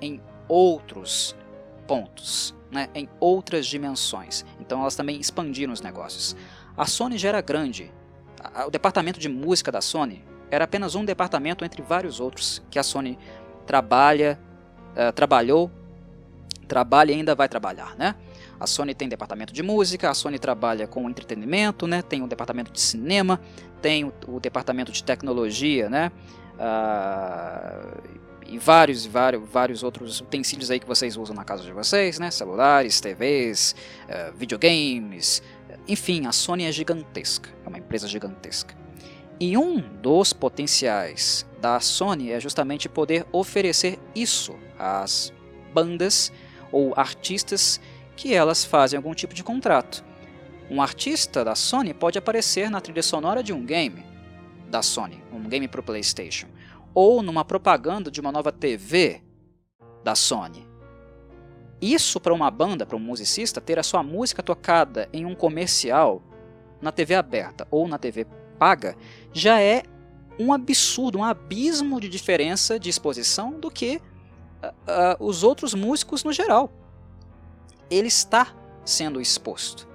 [0.00, 1.36] em outros
[1.86, 4.44] pontos, né, em outras dimensões.
[4.58, 6.34] Então elas também expandiram os negócios.
[6.76, 7.92] A Sony já era grande.
[8.66, 12.82] O departamento de música da Sony era apenas um departamento entre vários outros que a
[12.82, 13.16] Sony
[13.64, 14.36] trabalha,
[14.96, 15.70] uh, trabalhou
[16.68, 18.14] trabalha e ainda vai trabalhar, né?
[18.60, 22.02] A Sony tem departamento de música, a Sony trabalha com entretenimento, né?
[22.02, 23.40] Tem o departamento de cinema,
[23.82, 26.12] tem o, o departamento de tecnologia, né?
[26.54, 32.18] Uh, e vários, vários, vários outros utensílios aí que vocês usam na casa de vocês,
[32.18, 32.30] né?
[32.30, 33.74] Celulares, TVs,
[34.08, 35.42] uh, videogames,
[35.86, 38.74] enfim, a Sony é gigantesca, é uma empresa gigantesca.
[39.40, 45.32] E um dos potenciais da Sony é justamente poder oferecer isso às
[45.72, 46.32] bandas
[46.72, 47.80] ou artistas
[48.16, 50.04] que elas fazem algum tipo de contrato.
[50.70, 54.04] Um artista da Sony pode aparecer na trilha sonora de um game
[54.68, 56.48] da Sony, um game para o PlayStation,
[56.92, 59.22] ou numa propaganda de uma nova TV
[60.04, 60.66] da Sony.
[61.80, 66.22] Isso para uma banda, para um musicista, ter a sua música tocada em um comercial
[66.82, 68.26] na TV aberta ou na TV
[68.58, 68.96] paga
[69.32, 69.84] já é
[70.38, 74.00] um absurdo, um abismo de diferença de exposição do que
[74.62, 76.70] uh, os outros músicos no geral.
[77.90, 79.88] Ele está sendo exposto.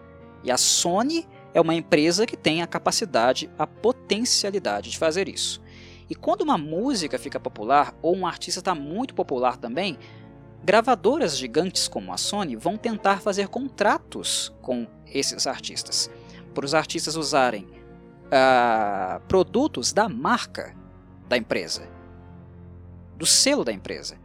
[0.44, 5.62] E a Sony é uma empresa que tem a capacidade, a potencialidade de fazer isso.
[6.10, 9.98] E quando uma música fica popular, ou um artista está muito popular também,
[10.64, 16.10] gravadoras gigantes como a Sony vão tentar fazer contratos com esses artistas,
[16.54, 20.76] para os artistas usarem uh, produtos da marca
[21.28, 21.88] da empresa,
[23.18, 24.23] do selo da empresa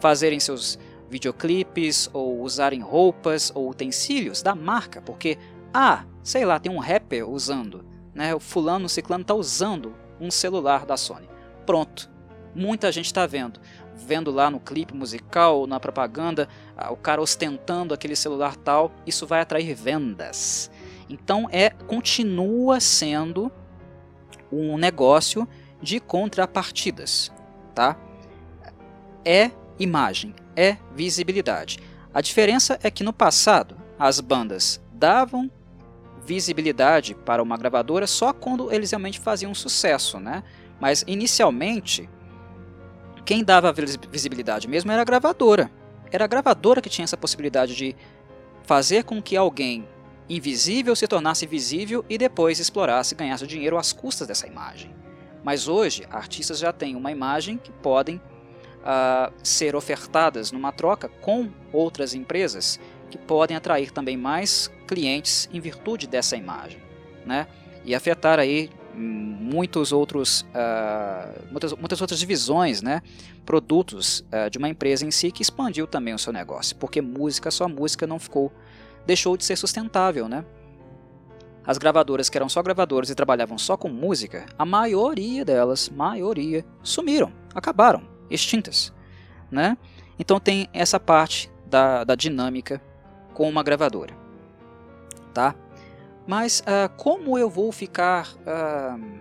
[0.00, 5.38] fazerem seus videoclipes ou usarem roupas ou utensílios da marca, porque
[5.72, 7.84] ah, sei lá, tem um rapper usando,
[8.14, 8.34] né?
[8.34, 11.28] O fulano, ciclano está usando um celular da Sony.
[11.66, 12.10] Pronto.
[12.54, 13.60] Muita gente está vendo,
[13.94, 16.48] vendo lá no clipe musical, na propaganda,
[16.90, 20.70] o cara ostentando aquele celular tal, isso vai atrair vendas.
[21.08, 23.52] Então é continua sendo
[24.50, 25.46] um negócio
[25.80, 27.30] de contrapartidas,
[27.74, 27.96] tá?
[29.24, 31.78] É imagem, é visibilidade.
[32.12, 35.50] A diferença é que no passado as bandas davam
[36.24, 40.42] visibilidade para uma gravadora só quando eles realmente faziam sucesso, né?
[40.80, 42.08] Mas inicialmente
[43.24, 43.74] quem dava
[44.10, 45.70] visibilidade mesmo era a gravadora.
[46.10, 47.94] Era a gravadora que tinha essa possibilidade de
[48.62, 49.86] fazer com que alguém
[50.28, 54.94] invisível se tornasse visível e depois explorasse e ganhasse dinheiro às custas dessa imagem.
[55.42, 58.20] Mas hoje, artistas já têm uma imagem que podem
[58.88, 65.60] uh, ser ofertadas numa troca com outras empresas que podem atrair também mais clientes em
[65.60, 66.80] virtude dessa imagem,
[67.26, 67.46] né?
[67.84, 73.02] E afetar aí muitos outros, uh, muitas, muitas outras divisões, né?
[73.48, 77.50] produtos uh, de uma empresa em si que expandiu também o seu negócio, porque música,
[77.50, 78.52] só música não ficou,
[79.06, 80.44] deixou de ser sustentável, né?
[81.64, 86.62] As gravadoras que eram só gravadoras e trabalhavam só com música, a maioria delas, maioria,
[86.82, 88.92] sumiram, acabaram, extintas,
[89.50, 89.76] né?
[90.18, 92.82] Então tem essa parte da, da dinâmica
[93.34, 94.14] com uma gravadora,
[95.32, 95.54] tá?
[96.26, 99.18] Mas uh, como eu vou ficar uh,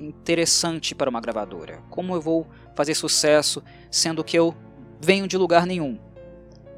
[0.00, 1.82] interessante para uma gravadora?
[1.90, 4.54] Como eu vou fazer sucesso sendo que eu
[5.00, 5.98] venho de lugar nenhum?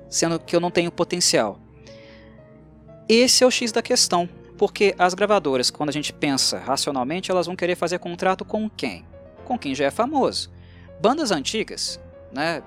[0.08, 1.60] Sendo que eu não tenho potencial?
[3.08, 7.46] Esse é o X da questão, porque as gravadoras, quando a gente pensa racionalmente, elas
[7.46, 9.04] vão querer fazer contrato com quem?
[9.44, 10.50] Com quem já é famoso.
[11.00, 12.00] Bandas antigas,
[12.32, 12.62] né?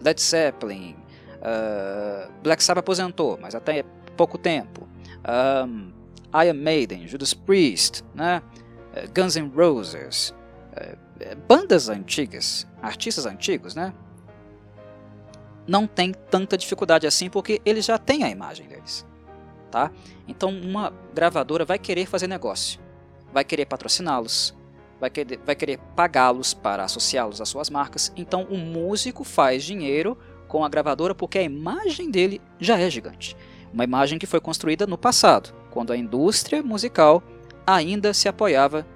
[0.00, 0.96] Led Zeppelin,
[1.38, 3.84] uh, Black Sabbath aposentou, mas até
[4.16, 4.88] pouco tempo
[5.66, 5.92] um,
[6.44, 8.42] Iron Maiden, Judas Priest, né?
[8.94, 10.34] Eh, Guns N' Roses,
[10.74, 13.92] eh, bandas antigas, artistas antigos, né?
[15.66, 19.06] Não tem tanta dificuldade assim porque eles já têm a imagem deles,
[19.70, 19.90] tá?
[20.26, 22.80] Então uma gravadora vai querer fazer negócio,
[23.32, 24.56] vai querer patrociná-los,
[25.00, 28.12] vai querer, vai querer pagá-los para associá-los às suas marcas.
[28.16, 33.36] Então o músico faz dinheiro com a gravadora porque a imagem dele já é gigante.
[33.72, 37.22] Uma imagem que foi construída no passado, quando a indústria musical
[37.66, 38.86] ainda se apoiava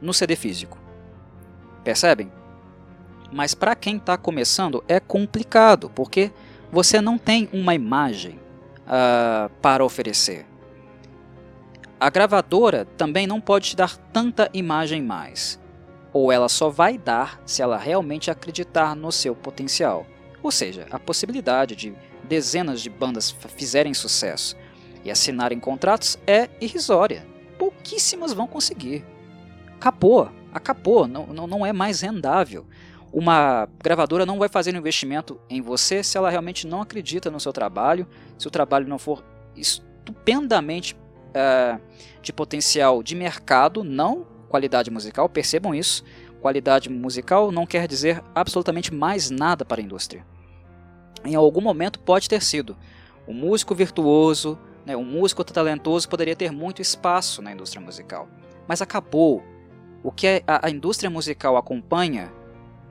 [0.00, 0.76] no CD físico.
[1.84, 2.30] Percebem?
[3.32, 6.30] Mas para quem está começando é complicado, porque
[6.70, 8.38] você não tem uma imagem
[8.82, 10.46] uh, para oferecer.
[12.02, 15.56] A gravadora também não pode te dar tanta imagem mais,
[16.12, 20.04] ou ela só vai dar se ela realmente acreditar no seu potencial,
[20.42, 24.56] ou seja, a possibilidade de dezenas de bandas fizerem sucesso
[25.04, 27.24] e assinarem contratos é irrisória.
[27.56, 29.06] Pouquíssimas vão conseguir.
[29.76, 32.66] Acabou, acabou, não, não, não é mais rendável.
[33.12, 37.38] Uma gravadora não vai fazer um investimento em você se ela realmente não acredita no
[37.38, 39.22] seu trabalho, se o trabalho não for
[39.54, 40.96] estupendamente
[41.32, 41.80] uh,
[42.20, 46.04] de potencial de mercado, não qualidade musical, percebam isso.
[46.40, 50.24] Qualidade musical não quer dizer absolutamente mais nada para a indústria
[51.24, 52.76] em algum momento pode ter sido.
[53.26, 58.28] O músico virtuoso, né, um músico talentoso poderia ter muito espaço na indústria musical.
[58.66, 59.42] Mas acabou.
[60.02, 62.32] O que a, a indústria musical acompanha,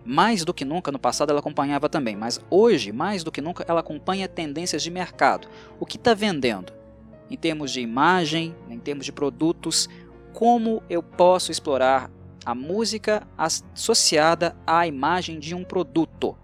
[0.06, 3.66] mais do que nunca, no passado ela acompanhava também, mas hoje, mais do que nunca,
[3.68, 5.48] ela acompanha tendências de mercado.
[5.80, 6.72] O que está vendendo?
[7.32, 9.90] Em termos de imagem, em termos de produtos,
[10.34, 12.12] como eu posso explorar
[12.46, 16.38] a música associada à imagem de um produto?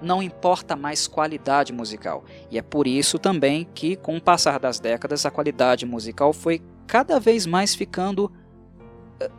[0.00, 2.24] não importa mais qualidade musical.
[2.50, 6.62] E é por isso também que, com o passar das décadas, a qualidade musical foi
[6.86, 9.30] cada vez mais ficando uh,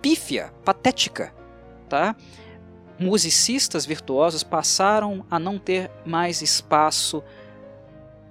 [0.00, 1.34] pífia, patética.
[1.88, 2.16] Tá?
[2.98, 7.22] Musicistas virtuosos passaram a não ter mais espaço.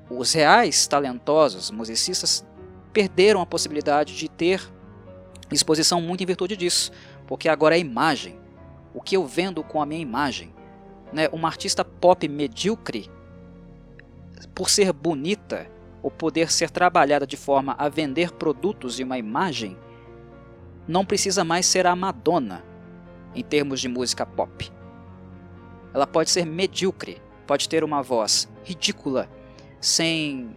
[0.09, 2.45] Os reais talentosos musicistas
[2.93, 4.61] perderam a possibilidade de ter
[5.51, 6.91] exposição muito em virtude disso,
[7.27, 8.39] porque agora é imagem.
[8.93, 10.55] O que eu vendo com a minha imagem?
[11.15, 13.09] né, uma artista pop medíocre,
[14.53, 15.65] por ser bonita
[16.03, 19.77] ou poder ser trabalhada de forma a vender produtos e uma imagem,
[20.85, 22.63] não precisa mais ser a Madonna
[23.33, 24.69] em termos de música pop.
[25.93, 29.29] Ela pode ser medíocre, pode ter uma voz ridícula,
[29.85, 30.49] sem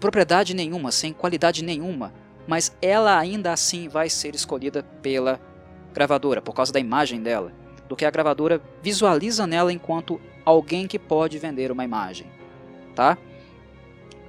[0.00, 2.14] propriedade nenhuma, sem qualidade nenhuma,
[2.46, 5.38] mas ela ainda assim vai ser escolhida pela
[5.92, 7.52] gravadora por causa da imagem dela
[7.86, 12.26] do que a gravadora visualiza nela enquanto alguém que pode vender uma imagem.
[12.94, 13.18] Tá?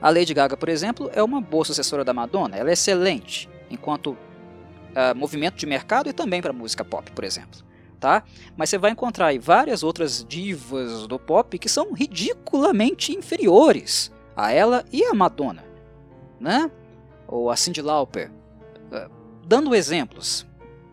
[0.01, 4.11] A Lady Gaga, por exemplo, é uma boa sucessora da Madonna, ela é excelente enquanto
[4.11, 7.68] uh, movimento de mercado e também para música pop, por exemplo.
[7.99, 8.23] Tá?
[8.55, 14.53] Mas você vai encontrar aí várias outras divas do pop que são ridiculamente inferiores a
[14.53, 15.65] ela e a Madonna,
[16.39, 16.71] né?
[17.27, 18.31] Ou a Cyndi Lauper,
[18.91, 19.11] uh,
[19.45, 20.47] dando exemplos,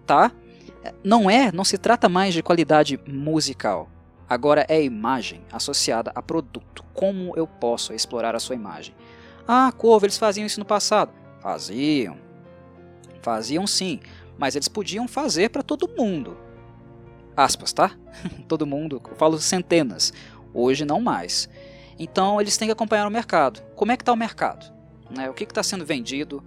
[0.04, 0.32] tá?
[1.02, 3.88] Não é, não se trata mais de qualidade musical.
[4.28, 6.84] Agora é imagem associada a produto.
[6.92, 8.94] Como eu posso explorar a sua imagem?
[9.46, 11.12] Ah, Corvo, eles faziam isso no passado.
[11.40, 12.16] Faziam.
[13.22, 14.00] Faziam sim,
[14.36, 16.36] mas eles podiam fazer para todo mundo.
[17.36, 17.92] Aspas, tá?
[18.48, 20.12] todo mundo, eu falo centenas.
[20.54, 21.48] Hoje não mais.
[21.98, 23.62] Então eles têm que acompanhar o mercado.
[23.74, 24.72] Como é que está o mercado?
[25.10, 25.28] Né?
[25.28, 26.42] O que está sendo vendido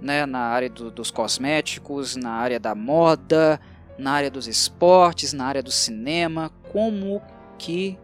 [0.00, 3.60] né, na área do, dos cosméticos, na área da moda,
[3.96, 7.22] na área dos esportes, na área do cinema, como
[7.58, 7.98] que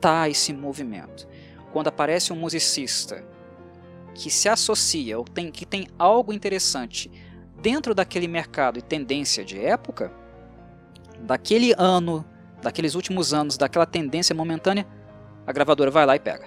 [0.00, 1.26] tá esse movimento.
[1.72, 3.24] Quando aparece um musicista
[4.14, 7.10] que se associa ou tem, que tem algo interessante
[7.60, 10.12] dentro daquele mercado e tendência de época,
[11.20, 12.24] daquele ano,
[12.62, 14.86] daqueles últimos anos, daquela tendência momentânea,
[15.46, 16.46] a gravadora vai lá e pega.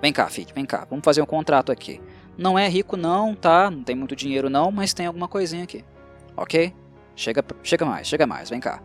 [0.00, 2.00] Vem cá, filho, vem cá, vamos fazer um contrato aqui.
[2.36, 3.70] Não é rico não, tá?
[3.70, 5.84] Não tem muito dinheiro não, mas tem alguma coisinha aqui.
[6.36, 6.74] Ok?
[7.14, 8.82] Chega, chega mais, chega mais, vem cá.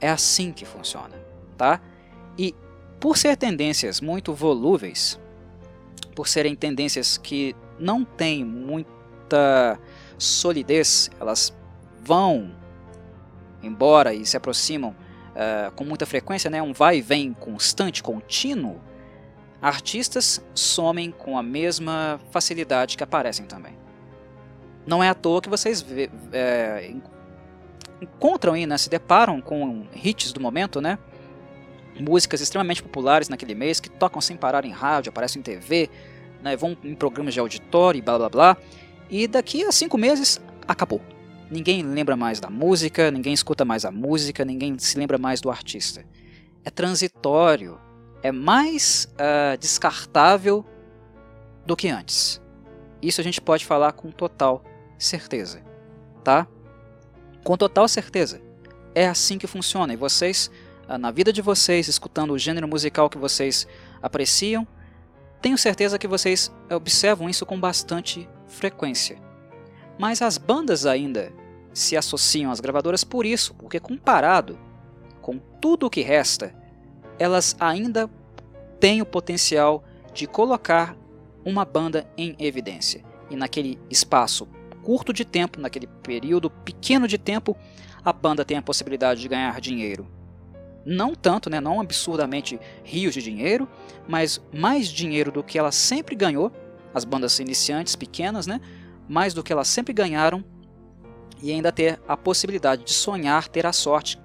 [0.00, 1.14] É assim que funciona,
[1.56, 1.80] tá?
[2.36, 2.54] E
[3.00, 5.18] por ser tendências muito volúveis,
[6.14, 9.78] por serem tendências que não têm muita
[10.18, 11.56] solidez, elas
[12.04, 12.52] vão
[13.62, 18.80] embora e se aproximam uh, com muita frequência, né, um vai e vem constante, contínuo,
[19.60, 23.74] artistas somem com a mesma facilidade que aparecem também.
[24.86, 26.92] Não é à toa que vocês vê, é,
[28.00, 30.98] encontram aí, né, se deparam com hits do momento, né?
[32.00, 35.88] Músicas extremamente populares naquele mês que tocam sem parar em rádio, aparecem em TV,
[36.42, 38.56] né, vão em programas de auditório e blá blá blá.
[39.08, 41.00] E daqui a cinco meses acabou.
[41.52, 45.50] Ninguém lembra mais da música, ninguém escuta mais a música, ninguém se lembra mais do
[45.50, 46.02] artista.
[46.64, 47.78] É transitório,
[48.22, 50.64] é mais uh, descartável
[51.66, 52.40] do que antes.
[53.02, 54.64] Isso a gente pode falar com total
[54.96, 55.62] certeza,
[56.24, 56.48] tá?
[57.44, 58.40] Com total certeza.
[58.94, 59.92] É assim que funciona.
[59.92, 60.50] E vocês,
[60.88, 63.68] uh, na vida de vocês, escutando o gênero musical que vocês
[64.00, 64.66] apreciam,
[65.42, 69.18] tenho certeza que vocês observam isso com bastante frequência.
[69.98, 71.41] Mas as bandas ainda
[71.72, 74.58] se associam às gravadoras por isso, porque comparado
[75.20, 76.54] com tudo o que resta,
[77.18, 78.10] elas ainda
[78.80, 80.96] têm o potencial de colocar
[81.44, 83.04] uma banda em evidência.
[83.30, 84.48] E naquele espaço
[84.82, 87.56] curto de tempo, naquele período pequeno de tempo,
[88.04, 90.06] a banda tem a possibilidade de ganhar dinheiro.
[90.84, 93.68] Não tanto, né, não absurdamente rios de dinheiro,
[94.08, 96.50] mas mais dinheiro do que ela sempre ganhou,
[96.92, 98.60] as bandas iniciantes pequenas, né,
[99.08, 100.44] mais do que elas sempre ganharam
[101.42, 104.18] e ainda ter a possibilidade de sonhar, ter a sorte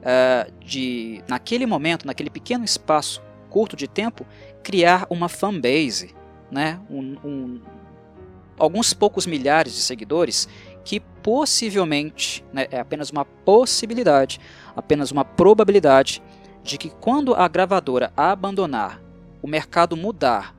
[0.00, 4.26] uh, de, naquele momento, naquele pequeno espaço curto de tempo,
[4.62, 6.14] criar uma fanbase,
[6.50, 6.80] né?
[6.90, 7.60] Um, um,
[8.58, 10.48] alguns poucos milhares de seguidores
[10.84, 14.40] que possivelmente, né, é apenas uma possibilidade,
[14.76, 16.22] apenas uma probabilidade
[16.62, 19.00] de que quando a gravadora abandonar,
[19.42, 20.54] o mercado mudar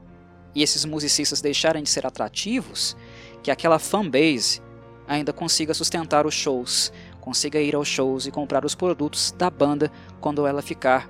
[0.53, 2.95] e esses musicistas deixarem de ser atrativos,
[3.43, 4.61] que aquela fanbase
[5.07, 6.91] ainda consiga sustentar os shows,
[7.21, 11.09] consiga ir aos shows e comprar os produtos da banda quando ela ficar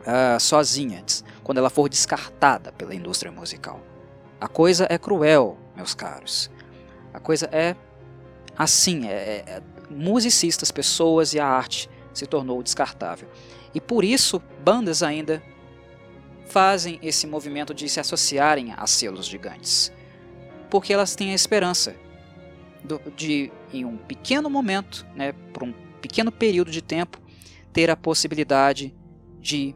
[0.00, 1.04] uh, sozinha,
[1.42, 3.80] quando ela for descartada pela indústria musical.
[4.40, 6.50] A coisa é cruel, meus caros.
[7.12, 7.74] A coisa é
[8.56, 13.28] assim, é, é, é, musicistas, pessoas e a arte se tornou descartável.
[13.74, 15.42] E por isso bandas ainda
[16.46, 19.92] fazem esse movimento de se associarem a selos gigantes.
[20.70, 21.94] Porque elas têm a esperança
[22.84, 27.20] do, de, em um pequeno momento, né, por um pequeno período de tempo,
[27.72, 28.94] ter a possibilidade
[29.40, 29.74] de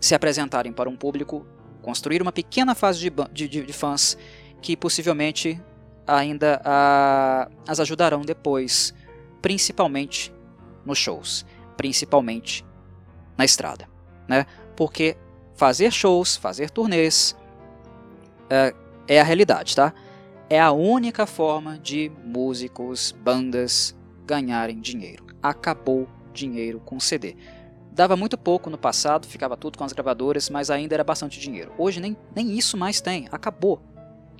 [0.00, 1.46] se apresentarem para um público,
[1.82, 4.16] construir uma pequena fase de, de, de fãs
[4.60, 5.60] que possivelmente
[6.06, 8.94] ainda a, as ajudarão depois,
[9.42, 10.32] principalmente
[10.84, 11.44] nos shows,
[11.76, 12.64] principalmente
[13.36, 13.88] na estrada,
[14.28, 14.46] né?
[14.76, 15.16] Porque
[15.54, 17.36] fazer shows, fazer turnês
[18.48, 18.74] é,
[19.08, 19.92] é a realidade, tá?
[20.48, 25.26] É a única forma de músicos, bandas ganharem dinheiro.
[25.42, 27.36] Acabou dinheiro com CD.
[27.90, 31.72] Dava muito pouco no passado, ficava tudo com as gravadoras, mas ainda era bastante dinheiro.
[31.78, 33.80] Hoje nem, nem isso mais tem, acabou.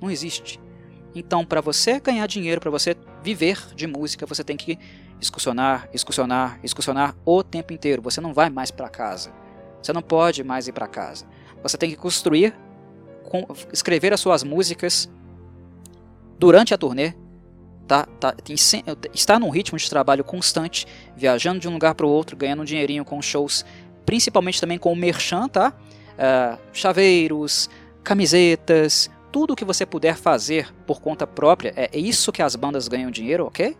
[0.01, 0.59] Não existe.
[1.13, 4.77] Então, para você ganhar dinheiro, para você viver de música, você tem que
[5.19, 8.01] excursionar, excursionar, excursionar o tempo inteiro.
[8.03, 9.33] Você não vai mais para casa.
[9.81, 11.25] Você não pode mais ir para casa.
[11.63, 12.53] Você tem que construir,
[13.73, 15.09] escrever as suas músicas
[16.39, 17.13] durante a turnê,
[17.87, 18.55] tá, tá, tem,
[19.13, 20.85] está num ritmo de trabalho constante,
[21.15, 23.65] viajando de um lugar para o outro, ganhando um dinheirinho com shows,
[24.05, 25.73] principalmente também com o merchan, tá?
[26.17, 27.69] Uh, chaveiros,
[28.03, 32.87] camisetas, tudo que você puder fazer por conta própria, é, é isso que as bandas
[32.87, 33.77] ganham dinheiro, ok?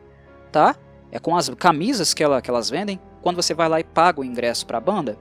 [0.51, 0.75] Tá?
[1.11, 2.99] É com as camisas que, ela, que elas vendem.
[3.21, 5.17] Quando você vai lá e paga o ingresso para a banda,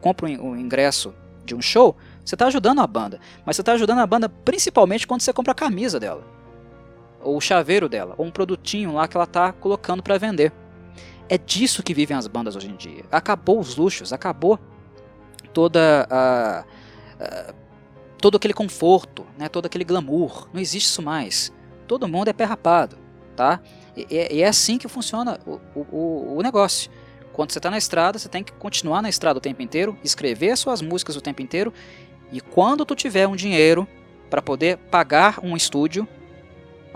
[0.00, 1.14] compra o ingresso
[1.44, 3.20] de um show, você está ajudando a banda.
[3.44, 6.35] Mas você está ajudando a banda principalmente quando você compra a camisa dela
[7.26, 10.52] ou o chaveiro dela, ou um produtinho lá que ela está colocando para vender.
[11.28, 13.04] É disso que vivem as bandas hoje em dia.
[13.10, 14.58] Acabou os luxos, acabou
[15.52, 16.64] toda a,
[17.18, 17.54] a
[18.18, 20.48] todo aquele conforto, né, todo aquele glamour.
[20.52, 21.52] Não existe isso mais.
[21.86, 22.96] Todo mundo é pé rapado,
[23.34, 23.60] tá?
[23.96, 26.90] E, e é assim que funciona o, o, o negócio.
[27.32, 30.56] Quando você está na estrada, você tem que continuar na estrada o tempo inteiro, escrever
[30.56, 31.72] suas músicas o tempo inteiro,
[32.32, 33.86] e quando tu tiver um dinheiro
[34.30, 36.08] para poder pagar um estúdio,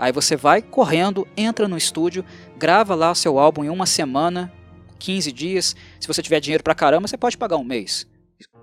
[0.01, 2.25] aí você vai correndo, entra no estúdio,
[2.57, 4.51] grava lá seu álbum em uma semana,
[4.97, 5.75] 15 dias.
[5.99, 8.07] Se você tiver dinheiro pra caramba, você pode pagar um mês.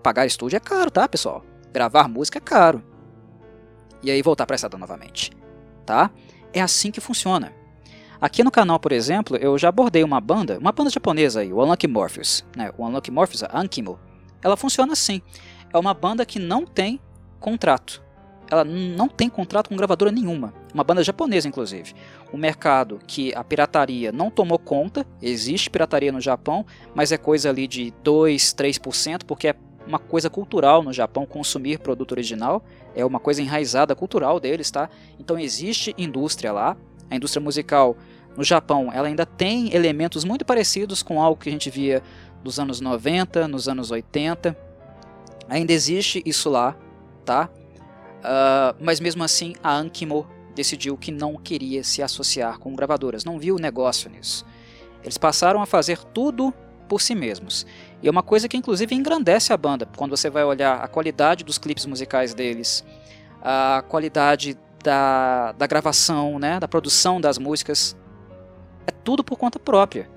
[0.03, 1.45] Pagar estúdio é caro, tá, pessoal?
[1.73, 2.83] Gravar música é caro.
[4.03, 5.31] E aí voltar para estrada novamente,
[5.87, 6.11] tá?
[6.53, 7.53] É assim que funciona.
[8.21, 11.63] Aqui no canal, por exemplo, eu já abordei uma banda, uma banda japonesa aí, o
[11.63, 12.45] Unlucky Morpheus.
[12.57, 12.73] Né?
[12.77, 13.97] O Unlucky Morpheus, a Ankimo,
[14.43, 15.23] ela funciona assim.
[15.73, 17.01] É uma banda que não tem
[17.39, 18.03] contrato.
[18.51, 20.53] Ela não tem contrato com gravadora nenhuma.
[20.73, 21.95] Uma banda japonesa, inclusive.
[22.33, 25.07] Um mercado que a pirataria não tomou conta.
[25.23, 26.65] Existe pirataria no Japão,
[26.95, 29.55] mas é coisa ali de 2, 3%, porque é
[29.87, 32.63] uma coisa cultural no Japão consumir produto original.
[32.95, 34.91] É uma coisa enraizada cultural deles, tá?
[35.19, 36.77] Então existe indústria lá
[37.11, 37.97] a indústria musical
[38.37, 42.03] no Japão ela ainda tem elementos muito parecidos com algo que a gente via
[42.45, 44.57] nos anos 90, nos anos 80.
[45.49, 46.77] Ainda existe isso lá,
[47.25, 47.49] tá?
[48.19, 50.27] Uh, mas mesmo assim a Ankimo
[50.59, 54.45] decidiu que não queria se associar com gravadoras, não viu negócio nisso.
[55.05, 56.53] Eles passaram a fazer tudo
[56.89, 57.65] por si mesmos.
[58.03, 61.45] E é uma coisa que inclusive engrandece a banda, quando você vai olhar a qualidade
[61.45, 62.85] dos clipes musicais deles,
[63.41, 67.97] a qualidade da, da gravação, né, da produção das músicas.
[68.85, 70.11] É tudo por conta própria.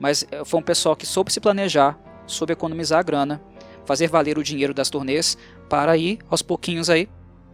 [0.00, 3.42] Mas eh, foi um pessoal que soube se planejar, soube economizar a grana,
[3.84, 5.36] fazer valer o dinheiro das turnês
[5.68, 7.06] para ir aos pouquinhos aí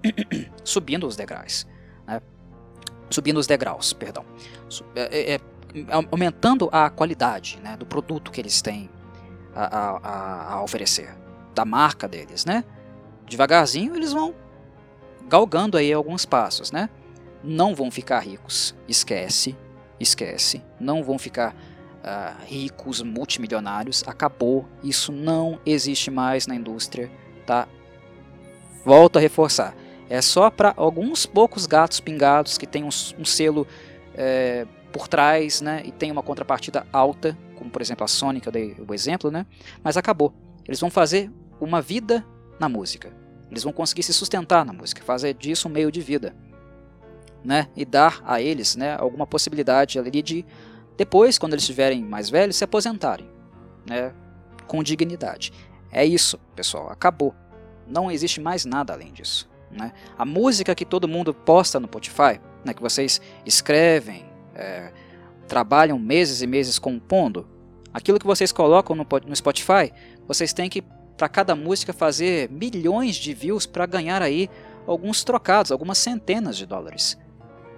[0.62, 1.66] subindo os degraus.
[2.10, 2.22] Né?
[3.08, 4.24] Subindo os degraus, perdão.
[4.94, 5.40] É, é, é,
[6.10, 8.90] aumentando a qualidade né, do produto que eles têm
[9.54, 11.14] a, a, a oferecer,
[11.54, 12.64] da marca deles, né?
[13.26, 14.34] Devagarzinho eles vão
[15.28, 16.88] galgando aí alguns passos, né?
[17.42, 19.56] Não vão ficar ricos, esquece,
[19.98, 20.62] esquece.
[20.78, 24.02] Não vão ficar uh, ricos, multimilionários.
[24.06, 27.10] Acabou, isso não existe mais na indústria,
[27.46, 27.68] tá?
[28.84, 29.74] Volto a reforçar.
[30.10, 33.64] É só para alguns poucos gatos pingados que tem um, um selo
[34.12, 35.82] é, por trás, né?
[35.84, 39.30] E tem uma contrapartida alta, como por exemplo a Sony, que eu dei o exemplo,
[39.30, 39.46] né?
[39.84, 40.34] Mas acabou.
[40.66, 41.30] Eles vão fazer
[41.60, 42.26] uma vida
[42.58, 43.12] na música.
[43.50, 46.34] Eles vão conseguir se sustentar na música, fazer disso um meio de vida.
[47.44, 47.68] Né?
[47.74, 50.44] E dar a eles né, alguma possibilidade ali de,
[50.96, 53.28] depois, quando eles estiverem mais velhos, se aposentarem
[53.88, 54.12] né,
[54.66, 55.52] com dignidade.
[55.90, 57.34] É isso, pessoal, acabou.
[57.86, 59.49] Não existe mais nada além disso.
[59.70, 59.92] Né?
[60.18, 64.92] A música que todo mundo posta no Spotify, né, que vocês escrevem, é,
[65.46, 67.46] trabalham meses e meses compondo,
[67.92, 69.92] aquilo que vocês colocam no, no Spotify,
[70.26, 70.82] vocês têm que
[71.16, 74.48] para cada música fazer milhões de views para ganhar aí
[74.86, 77.18] alguns trocados, algumas centenas de dólares.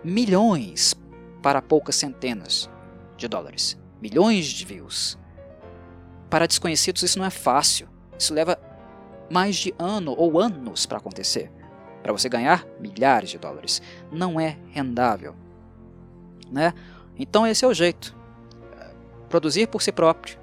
[0.05, 0.95] Milhões
[1.43, 2.71] para poucas centenas
[3.17, 3.77] de dólares.
[4.01, 5.19] Milhões de views.
[6.31, 7.89] Para desconhecidos isso não é fácil.
[8.19, 8.59] Isso leva
[9.31, 11.51] mais de ano ou anos para acontecer.
[12.03, 13.81] Para você ganhar milhares de dólares.
[14.11, 15.35] Não é rendável.
[16.51, 16.75] Né?
[17.19, 18.15] Então esse é o jeito.
[19.29, 20.39] Produzir por si próprio,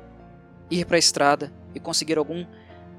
[0.71, 2.45] ir para a estrada e conseguir algum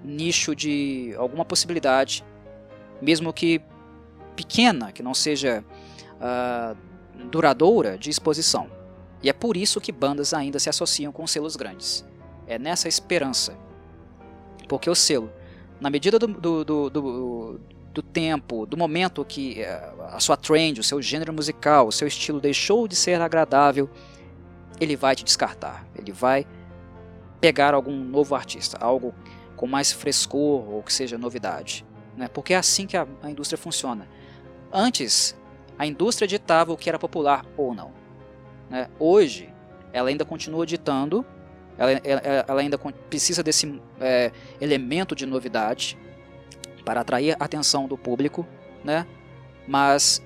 [0.05, 2.25] nicho de alguma possibilidade,
[3.03, 3.61] mesmo que
[4.37, 5.65] pequena, que não seja
[6.17, 6.77] uh,
[7.31, 8.71] duradoura, de exposição.
[9.23, 12.05] E é por isso que bandas ainda se associam com selos grandes.
[12.47, 13.57] É nessa esperança.
[14.69, 15.31] Porque o selo,
[15.81, 17.61] na medida do, do, do, do,
[18.01, 22.09] do tempo, do momento que uh, a sua trend, o seu gênero musical, o seu
[22.09, 23.89] estilo deixou de ser agradável,
[24.81, 25.87] ele vai te descartar.
[25.95, 26.47] Ele vai
[27.41, 29.15] pegar algum novo artista, algo
[29.55, 31.85] com mais frescor ou que seja novidade.
[32.17, 32.27] Né?
[32.29, 34.09] Porque é assim que a, a indústria funciona.
[34.73, 35.37] Antes,
[35.79, 37.93] a indústria ditava o que era popular ou não.
[38.71, 38.89] Né?
[38.99, 39.53] Hoje,
[39.93, 41.25] ela ainda continua ditando,
[41.77, 45.99] ela, ela, ela ainda precisa desse é, elemento de novidade
[46.85, 48.47] para atrair a atenção do público,
[48.85, 49.07] né?
[49.67, 50.23] mas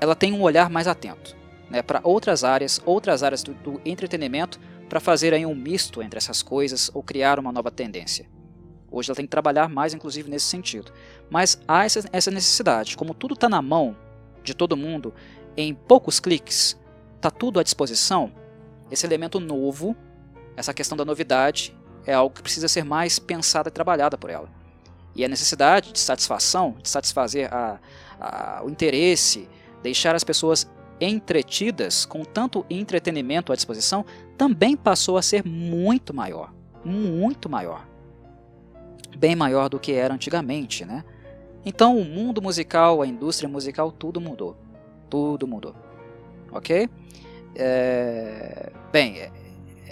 [0.00, 1.36] ela tem um olhar mais atento
[1.70, 1.82] né?
[1.82, 6.42] para outras áreas, outras áreas do, do entretenimento para fazer aí um misto entre essas
[6.42, 8.26] coisas ou criar uma nova tendência.
[8.90, 10.92] Hoje ela tem que trabalhar mais, inclusive, nesse sentido.
[11.30, 12.94] Mas há essa, essa necessidade.
[12.94, 13.96] Como tudo está na mão
[14.44, 15.14] de todo mundo,
[15.56, 16.78] em poucos cliques,
[17.16, 18.30] está tudo à disposição,
[18.90, 19.96] esse elemento novo,
[20.54, 21.74] essa questão da novidade,
[22.04, 24.50] é algo que precisa ser mais pensada e trabalhada por ela.
[25.14, 27.78] E a necessidade de satisfação, de satisfazer a,
[28.18, 29.48] a, o interesse,
[29.82, 34.04] deixar as pessoas entretidas, com tanto entretenimento à disposição,
[34.38, 36.52] também passou a ser muito maior.
[36.84, 37.86] Muito maior.
[39.16, 41.04] Bem maior do que era antigamente, né?
[41.64, 44.56] Então o mundo musical, a indústria musical, tudo mudou.
[45.10, 45.74] Tudo mudou.
[46.50, 46.88] Ok?
[47.54, 48.72] É...
[48.90, 49.30] Bem, é...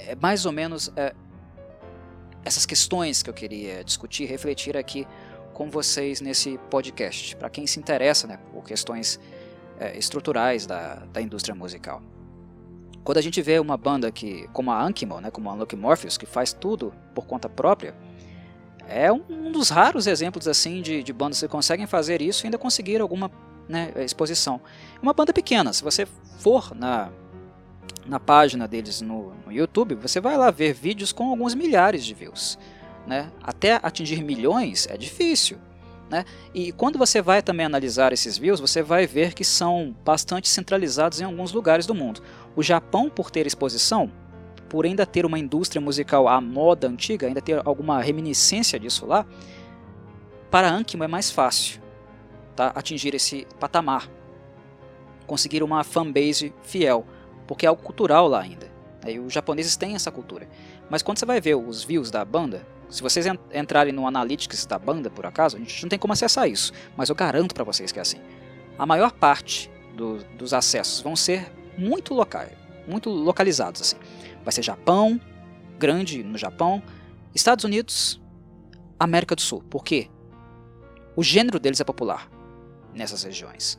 [0.06, 1.14] é mais ou menos é,
[2.45, 5.07] essas questões que eu queria discutir, refletir aqui
[5.53, 9.20] com vocês nesse podcast, para quem se interessa né, por questões
[9.78, 12.03] é, estruturais da, da indústria musical.
[13.05, 16.16] Quando a gente vê uma banda que, como a Ankimo, né, como a Unlucky Morpheus,
[16.16, 17.95] que faz tudo por conta própria,
[18.88, 22.59] é um dos raros exemplos assim de, de bandas que conseguem fazer isso e ainda
[22.59, 23.30] conseguir alguma
[23.68, 24.61] né, exposição.
[25.01, 26.07] Uma banda pequena, se você
[26.38, 27.11] for na,
[28.07, 32.14] na página deles no, no, YouTube, você vai lá ver vídeos com alguns milhares de
[32.14, 32.59] views.
[33.07, 33.31] Né?
[33.43, 35.59] Até atingir milhões é difícil.
[36.09, 36.24] Né?
[36.53, 41.20] E quando você vai também analisar esses views, você vai ver que são bastante centralizados
[41.20, 42.20] em alguns lugares do mundo.
[42.57, 44.11] O Japão, por ter exposição,
[44.68, 49.24] por ainda ter uma indústria musical à moda antiga, ainda ter alguma reminiscência disso lá,
[50.51, 51.81] para Ankimo é mais fácil
[52.57, 52.72] tá?
[52.74, 54.09] atingir esse patamar,
[55.26, 57.07] conseguir uma fanbase fiel,
[57.51, 58.70] porque é algo cultural lá ainda.
[59.05, 60.48] E os japoneses têm essa cultura.
[60.88, 64.78] Mas quando você vai ver os views da banda, se vocês entrarem no Analytics da
[64.78, 67.90] banda, por acaso, a gente não tem como acessar isso, mas eu garanto para vocês
[67.90, 68.18] que é assim.
[68.78, 72.53] A maior parte do, dos acessos vão ser muito locais,
[72.86, 73.96] muito localizados assim.
[74.44, 75.20] Vai ser Japão,
[75.76, 76.80] grande no Japão,
[77.34, 78.22] Estados Unidos,
[78.96, 79.61] América do Sul.
[79.68, 80.09] Por quê?
[81.16, 82.30] O gênero deles é popular
[82.94, 83.76] nessas regiões.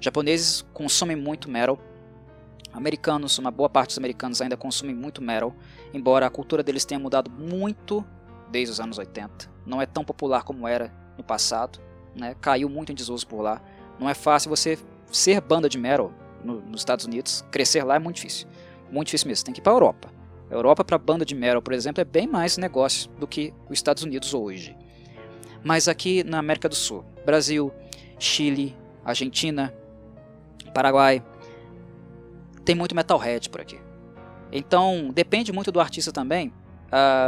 [0.00, 1.78] Japoneses consomem muito metal,
[2.76, 5.54] americanos, uma boa parte dos americanos ainda consomem muito metal,
[5.94, 8.04] embora a cultura deles tenha mudado muito
[8.50, 9.50] desde os anos 80.
[9.64, 11.80] Não é tão popular como era no passado,
[12.14, 12.36] né?
[12.38, 13.62] caiu muito em desuso por lá.
[13.98, 14.78] Não é fácil você
[15.10, 16.12] ser banda de metal
[16.44, 18.46] no, nos Estados Unidos, crescer lá é muito difícil.
[18.92, 20.12] Muito difícil mesmo, tem que ir para a Europa.
[20.50, 23.78] A Europa para banda de metal, por exemplo, é bem mais negócio do que os
[23.78, 24.76] Estados Unidos hoje.
[25.64, 27.72] Mas aqui na América do Sul, Brasil,
[28.18, 29.74] Chile, Argentina,
[30.74, 31.24] Paraguai,
[32.66, 33.80] tem muito metalhead por aqui.
[34.52, 36.52] Então depende muito do artista também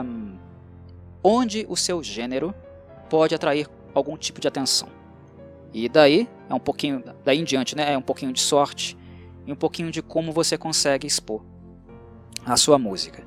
[0.05, 0.36] um,
[1.22, 2.55] onde o seu gênero
[3.09, 4.89] pode atrair algum tipo de atenção.
[5.72, 8.97] E daí é um pouquinho, daí em diante, né, é um pouquinho de sorte
[9.47, 11.43] e um pouquinho de como você consegue expor
[12.45, 13.22] a sua música.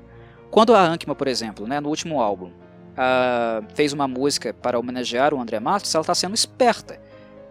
[0.49, 5.33] Quando a Ankma, por exemplo, né, no último álbum, uh, fez uma música para homenagear
[5.33, 6.99] o André Matos, ela está sendo esperta.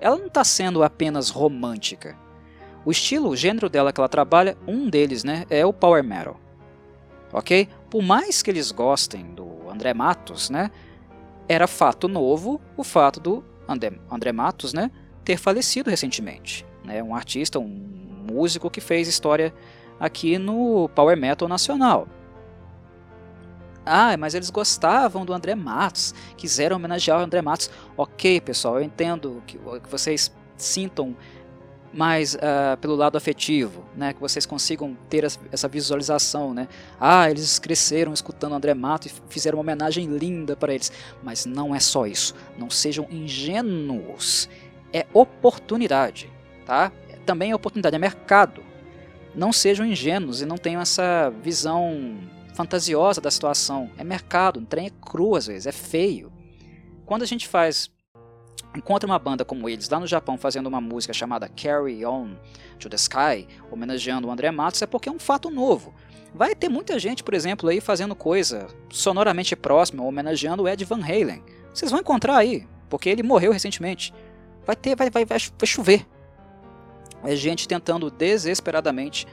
[0.01, 2.17] Ela não está sendo apenas romântica.
[2.85, 6.39] O estilo, o gênero dela que ela trabalha, um deles né, é o power metal.
[7.33, 7.69] Ok?
[7.89, 10.71] Por mais que eles gostem do André Matos, né,
[11.49, 14.91] era fato novo o fato do André, André Matos né,
[15.25, 16.67] ter falecido recentemente.
[16.85, 19.53] Né, um artista, um músico que fez história
[19.99, 22.09] aqui no Power Metal Nacional.
[23.85, 27.71] Ah, mas eles gostavam do André Matos, quiseram homenagear o André Matos.
[27.97, 31.17] Ok, pessoal, eu entendo que, que vocês sintam
[31.93, 34.13] mais uh, pelo lado afetivo, né?
[34.13, 36.69] Que vocês consigam ter essa visualização, né?
[37.01, 40.93] Ah, eles cresceram escutando André Mato e fizeram uma homenagem linda para eles.
[41.23, 42.35] Mas não é só isso.
[42.57, 44.49] Não sejam ingênuos.
[44.93, 46.31] É oportunidade,
[46.65, 46.93] tá?
[47.27, 48.63] Também é oportunidade, é mercado.
[49.35, 52.19] Não sejam ingênuos e não tenham essa visão
[52.55, 53.91] fantasiosa da situação.
[53.97, 56.33] É mercado, o trem é cru às vezes, é feio.
[57.07, 57.91] Quando a gente faz
[58.77, 62.31] encontra uma banda como eles lá no Japão fazendo uma música chamada Carry On
[62.79, 65.95] to the Sky, homenageando o André Matos, é porque é um fato novo.
[66.33, 71.03] Vai ter muita gente, por exemplo, aí fazendo coisa sonoramente próxima, homenageando o Ed Van
[71.03, 71.43] Halen.
[71.75, 74.15] Vocês vão encontrar aí, porque ele morreu recentemente.
[74.65, 76.07] Vai ter, vai, vai, vai chover.
[77.25, 79.27] É gente tentando desesperadamente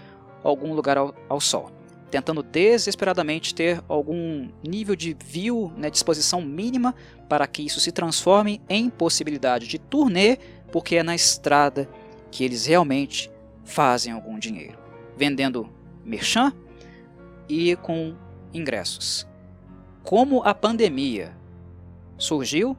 [0.44, 1.76] algum lugar ao, ao sol
[2.10, 6.95] tentando desesperadamente ter algum nível de view, né, disposição mínima
[7.28, 10.38] para que isso se transforme em possibilidade de turnê,
[10.72, 11.89] porque é na estrada
[12.32, 13.30] que eles realmente
[13.64, 14.78] fazem algum dinheiro,
[15.18, 15.70] vendendo
[16.05, 16.53] merchan
[17.49, 18.16] e com
[18.53, 19.28] ingressos.
[20.03, 21.36] Como a pandemia
[22.18, 22.76] surgiu,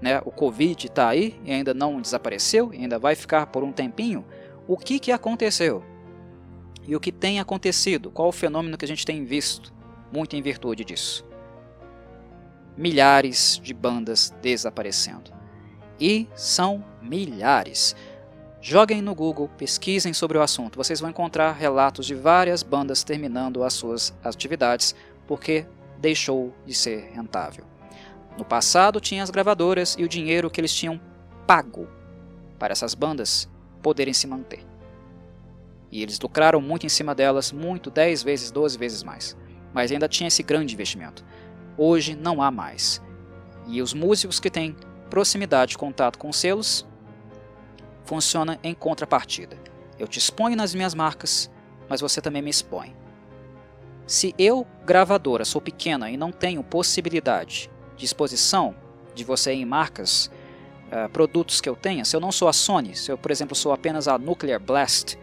[0.00, 4.24] né, o Covid está aí e ainda não desapareceu, ainda vai ficar por um tempinho,
[4.66, 5.84] o que, que aconteceu?
[6.86, 8.10] E o que tem acontecido?
[8.10, 9.72] Qual o fenômeno que a gente tem visto?
[10.12, 11.24] Muito em virtude disso.
[12.76, 15.30] Milhares de bandas desaparecendo.
[16.00, 17.94] E são milhares.
[18.60, 20.76] Joguem no Google, pesquisem sobre o assunto.
[20.76, 24.94] Vocês vão encontrar relatos de várias bandas terminando as suas atividades
[25.26, 25.66] porque
[25.98, 27.64] deixou de ser rentável.
[28.36, 31.00] No passado tinha as gravadoras e o dinheiro que eles tinham
[31.46, 31.88] pago
[32.58, 33.48] para essas bandas
[33.82, 34.69] poderem se manter.
[35.90, 39.36] E eles lucraram muito em cima delas, muito, 10 vezes, 12 vezes mais.
[39.72, 41.24] Mas ainda tinha esse grande investimento.
[41.76, 43.02] Hoje não há mais.
[43.66, 44.76] E os músicos que têm
[45.08, 46.86] proximidade, contato com selos,
[48.04, 49.56] funciona em contrapartida.
[49.98, 51.50] Eu te exponho nas minhas marcas,
[51.88, 52.94] mas você também me expõe.
[54.06, 58.74] Se eu, gravadora, sou pequena e não tenho possibilidade de exposição
[59.14, 60.30] de você em marcas,
[60.90, 63.54] uh, produtos que eu tenha, se eu não sou a Sony, se eu, por exemplo,
[63.54, 65.16] sou apenas a Nuclear Blast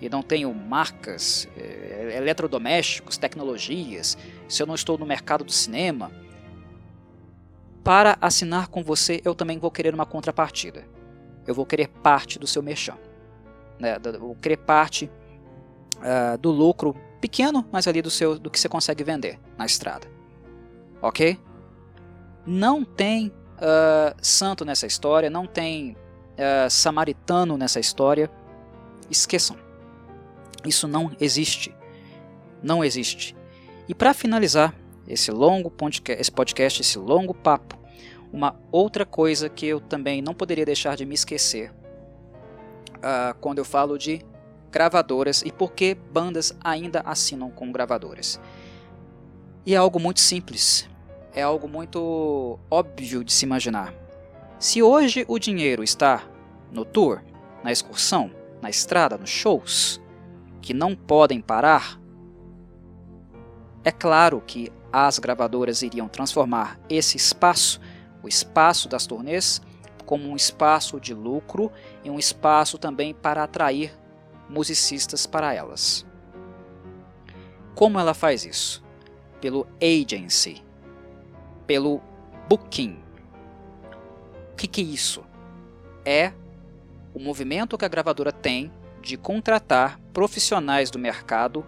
[0.00, 4.18] e não tenho marcas, eh, eletrodomésticos, tecnologias,
[4.48, 6.10] se eu não estou no mercado do cinema,
[7.82, 10.84] para assinar com você eu também vou querer uma contrapartida.
[11.46, 12.96] Eu vou querer parte do seu merchan.
[13.78, 13.98] Né?
[14.18, 15.10] Vou querer parte
[15.96, 20.06] uh, do lucro pequeno, mas ali do, seu, do que você consegue vender na estrada.
[21.02, 21.38] Ok?
[22.46, 28.30] Não tem uh, santo nessa história, não tem uh, samaritano nessa história.
[29.10, 29.63] Esqueçam.
[30.64, 31.74] Isso não existe.
[32.62, 33.36] Não existe.
[33.88, 34.74] E para finalizar
[35.06, 37.78] esse longo podcast, esse podcast, esse longo papo,
[38.32, 43.64] uma outra coisa que eu também não poderia deixar de me esquecer uh, quando eu
[43.64, 44.24] falo de
[44.72, 48.40] gravadoras e por que bandas ainda assinam com gravadoras.
[49.64, 50.88] E é algo muito simples
[51.34, 53.92] é algo muito óbvio de se imaginar.
[54.58, 56.22] Se hoje o dinheiro está
[56.70, 57.20] no tour,
[57.62, 58.30] na excursão,
[58.62, 60.00] na estrada, nos shows,
[60.64, 62.00] que não podem parar,
[63.84, 67.78] é claro que as gravadoras iriam transformar esse espaço,
[68.22, 69.60] o espaço das turnês,
[70.06, 71.70] como um espaço de lucro
[72.02, 73.94] e um espaço também para atrair
[74.48, 76.06] musicistas para elas.
[77.74, 78.82] Como ela faz isso?
[79.42, 80.64] Pelo agency,
[81.66, 82.00] pelo
[82.48, 83.04] Booking.
[84.52, 85.22] O que, que é isso?
[86.06, 86.32] É
[87.12, 88.72] o movimento que a gravadora tem
[89.04, 91.64] de contratar profissionais do mercado,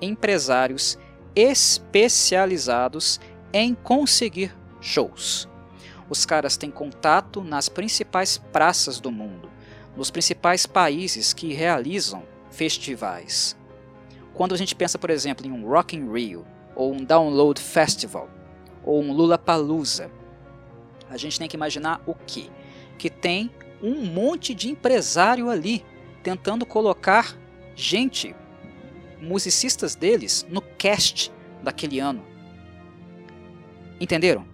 [0.00, 0.98] empresários
[1.34, 3.20] especializados
[3.52, 5.48] em conseguir shows.
[6.08, 9.48] Os caras têm contato nas principais praças do mundo,
[9.96, 13.56] nos principais países que realizam festivais.
[14.34, 18.28] Quando a gente pensa, por exemplo, em um Rock in Rio ou um Download Festival,
[18.84, 20.10] ou um Lula Palusa.
[21.08, 22.50] A gente tem que imaginar o que?
[22.98, 23.50] Que tem
[23.82, 25.84] um monte de empresário ali
[26.22, 27.36] tentando colocar
[27.74, 28.34] gente,
[29.20, 32.24] musicistas deles, no cast daquele ano.
[34.00, 34.46] Entenderam?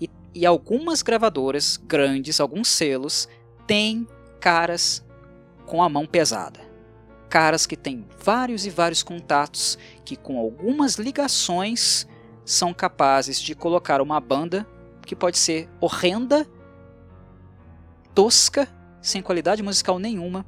[0.00, 3.28] E, e algumas gravadoras grandes, alguns selos,
[3.66, 4.06] têm
[4.40, 5.04] caras
[5.64, 6.60] com a mão pesada.
[7.28, 12.06] Caras que têm vários e vários contatos que, com algumas ligações,
[12.44, 14.64] são capazes de colocar uma banda
[15.04, 16.46] que pode ser horrenda,
[18.14, 18.68] tosca,
[19.02, 20.46] sem qualidade musical nenhuma,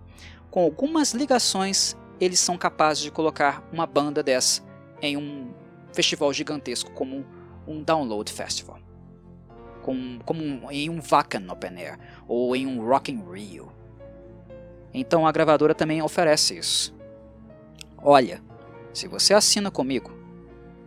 [0.51, 4.63] com algumas ligações, eles são capazes de colocar uma banda dessa
[5.01, 5.53] em um
[5.93, 7.25] festival gigantesco como
[7.67, 8.79] um Download Festival,
[9.83, 13.71] como, como um, em um Vacan Open Air ou em um Rock in Rio.
[14.93, 16.95] Então a gravadora também oferece isso.
[17.99, 18.43] Olha,
[18.93, 20.11] se você assina comigo,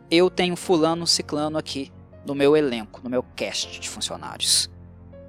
[0.10, 1.92] eu tenho fulano ciclano aqui
[2.26, 4.70] no meu elenco, no meu cast de funcionários.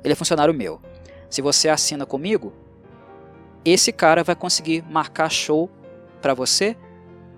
[0.02, 0.80] Ele é funcionário meu.
[1.30, 2.52] Se você assina comigo,
[3.64, 5.70] esse cara vai conseguir marcar show
[6.20, 6.76] para você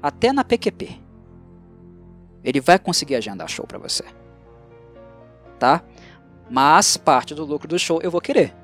[0.02, 1.00] até na PQP.
[2.42, 4.04] Ele vai conseguir agendar show para você.
[5.58, 5.82] Tá?
[6.50, 8.54] Mas parte do lucro do show eu vou querer.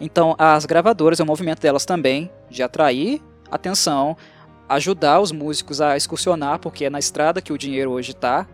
[0.00, 4.16] Então, as gravadoras, o movimento delas também de atrair atenção,
[4.68, 8.46] ajudar os músicos a excursionar, porque é na estrada que o dinheiro hoje está,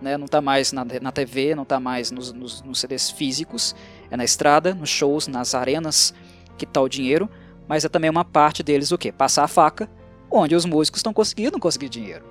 [0.00, 0.16] né?
[0.16, 3.74] não está mais na, na TV, não está mais nos, nos, nos, CDs físicos,
[4.10, 6.14] é na estrada, nos shows, nas arenas
[6.56, 7.28] que está o dinheiro,
[7.68, 9.12] mas é também uma parte deles o quê?
[9.12, 9.88] Passar a faca,
[10.30, 12.24] onde os músicos estão conseguindo conseguir dinheiro.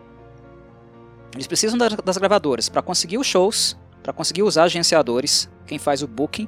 [1.33, 6.01] Eles precisam das, das gravadoras para conseguir os shows, para conseguir os agenciadores, quem faz
[6.01, 6.47] o booking,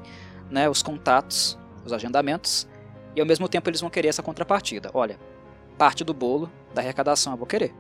[0.49, 2.67] né, os contatos, os agendamentos,
[3.15, 4.89] e ao mesmo tempo eles vão querer essa contrapartida.
[4.93, 5.19] Olha,
[5.77, 7.73] parte do bolo da arrecadação eu vou querer.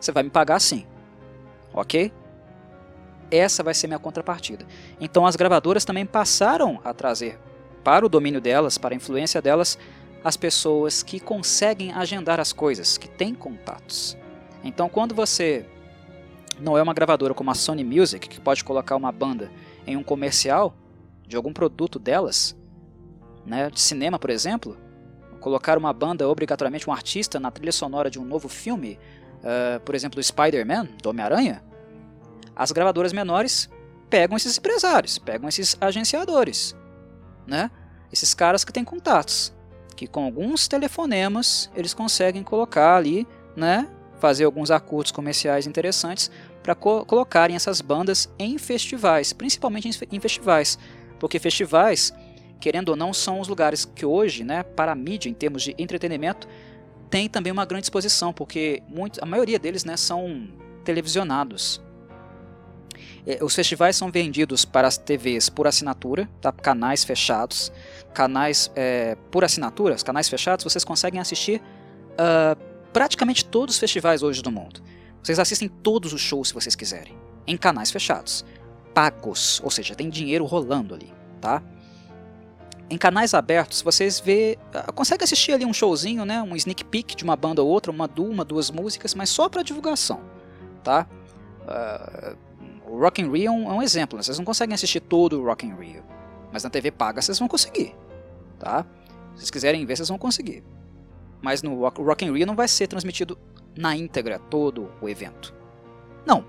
[0.00, 0.86] Você vai me pagar sim.
[1.72, 2.12] Ok?
[3.30, 4.66] Essa vai ser minha contrapartida.
[4.98, 7.38] Então as gravadoras também passaram a trazer
[7.84, 9.78] para o domínio delas, para a influência delas,
[10.22, 14.16] as pessoas que conseguem agendar as coisas, que têm contatos.
[14.62, 15.66] Então quando você
[16.60, 19.50] não é uma gravadora como a Sony Music, que pode colocar uma banda
[19.86, 20.76] em um comercial
[21.26, 22.56] de algum produto delas,
[23.46, 24.76] né, de cinema, por exemplo,
[25.40, 28.98] colocar uma banda, obrigatoriamente um artista, na trilha sonora de um novo filme,
[29.38, 31.62] uh, por exemplo, do Spider-Man, do Homem-Aranha,
[32.54, 33.70] as gravadoras menores
[34.10, 36.76] pegam esses empresários, pegam esses agenciadores,
[37.46, 37.70] né?
[38.12, 39.52] Esses caras que têm contatos,
[40.00, 43.86] que com alguns telefonemas eles conseguem colocar ali, né?
[44.18, 46.30] Fazer alguns acordos comerciais interessantes
[46.62, 50.78] para co colocarem essas bandas em festivais, principalmente em, em festivais,
[51.18, 52.14] porque festivais
[52.58, 55.74] querendo ou não, são os lugares que hoje, né, para a mídia, em termos de
[55.78, 56.46] entretenimento,
[57.08, 60.46] tem também uma grande exposição, porque muito, a maioria deles né, são
[60.84, 61.80] televisionados.
[63.26, 66.52] É, os festivais são vendidos para as TVs por assinatura, tá?
[66.52, 67.72] canais fechados,
[68.14, 71.60] canais é, por assinatura, canais fechados, vocês conseguem assistir
[72.12, 72.58] uh,
[72.92, 74.82] praticamente todos os festivais hoje do mundo.
[75.22, 77.16] Vocês assistem todos os shows se vocês quiserem,
[77.46, 78.44] em canais fechados,
[78.94, 81.62] pagos, ou seja, tem dinheiro rolando ali, tá?
[82.88, 87.14] Em canais abertos, vocês vê, uh, conseguem assistir ali um showzinho, né, um sneak peek
[87.14, 90.20] de uma banda ou outra, uma, uma duas músicas, mas só para divulgação,
[90.82, 91.06] tá?
[91.62, 92.49] Uh,
[92.90, 94.22] o Rock in Rio é um, é um exemplo, né?
[94.22, 96.02] vocês não conseguem assistir todo o Rock in Rio,
[96.52, 97.94] mas na TV paga vocês vão conseguir,
[98.58, 98.84] tá?
[99.34, 100.64] Se vocês quiserem ver, vocês vão conseguir.
[101.40, 103.38] Mas no Rock in Rio não vai ser transmitido
[103.78, 105.54] na íntegra todo o evento.
[106.26, 106.44] Não.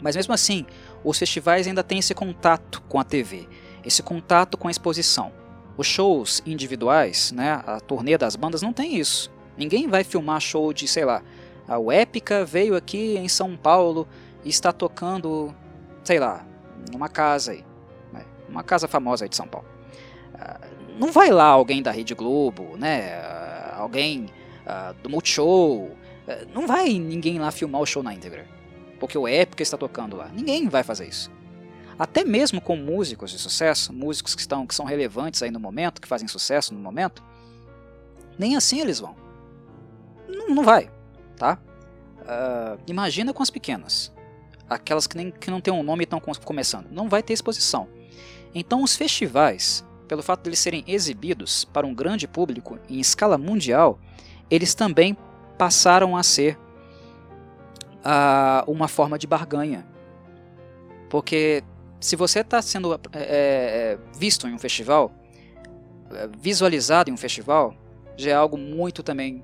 [0.00, 0.64] Mas mesmo assim,
[1.04, 3.46] os festivais ainda têm esse contato com a TV,
[3.84, 5.30] esse contato com a exposição.
[5.76, 9.30] Os shows individuais, né, a turnê das bandas não tem isso.
[9.56, 11.22] Ninguém vai filmar show de, sei lá,
[11.68, 14.08] a Épica veio aqui em São Paulo
[14.44, 15.54] e está tocando,
[16.04, 16.44] sei lá,
[16.92, 17.64] numa casa aí,
[18.12, 18.24] né?
[18.48, 19.66] uma casa famosa aí de São Paulo.
[20.34, 23.18] Uh, não vai lá alguém da Rede Globo, né?
[23.18, 24.26] Uh, alguém
[24.66, 25.90] uh, do Multishow.
[26.52, 28.46] não vai ninguém lá filmar o show na íntegra.
[29.00, 30.28] Porque o Épica está tocando lá.
[30.28, 31.30] Ninguém vai fazer isso.
[31.98, 36.00] Até mesmo com músicos de sucesso, músicos que, estão, que são relevantes aí no momento,
[36.00, 37.22] que fazem sucesso no momento,
[38.36, 39.14] nem assim eles vão.
[40.28, 40.90] Não, não vai,
[41.36, 41.58] tá?
[42.86, 44.13] imagina com as pequenas
[44.68, 46.86] aquelas que, nem, que não tem um nome e estão começando.
[46.90, 47.88] Não vai ter exposição.
[48.54, 53.36] Então os festivais, pelo fato de eles serem exibidos para um grande público em escala
[53.36, 53.98] mundial,
[54.50, 55.16] eles também
[55.58, 56.58] passaram a ser
[58.04, 59.86] uh, uma forma de barganha.
[61.08, 61.62] Porque
[62.00, 65.12] se você está sendo é, é, visto em um festival,
[66.12, 67.74] é, visualizado em um festival,
[68.16, 69.42] já é algo muito também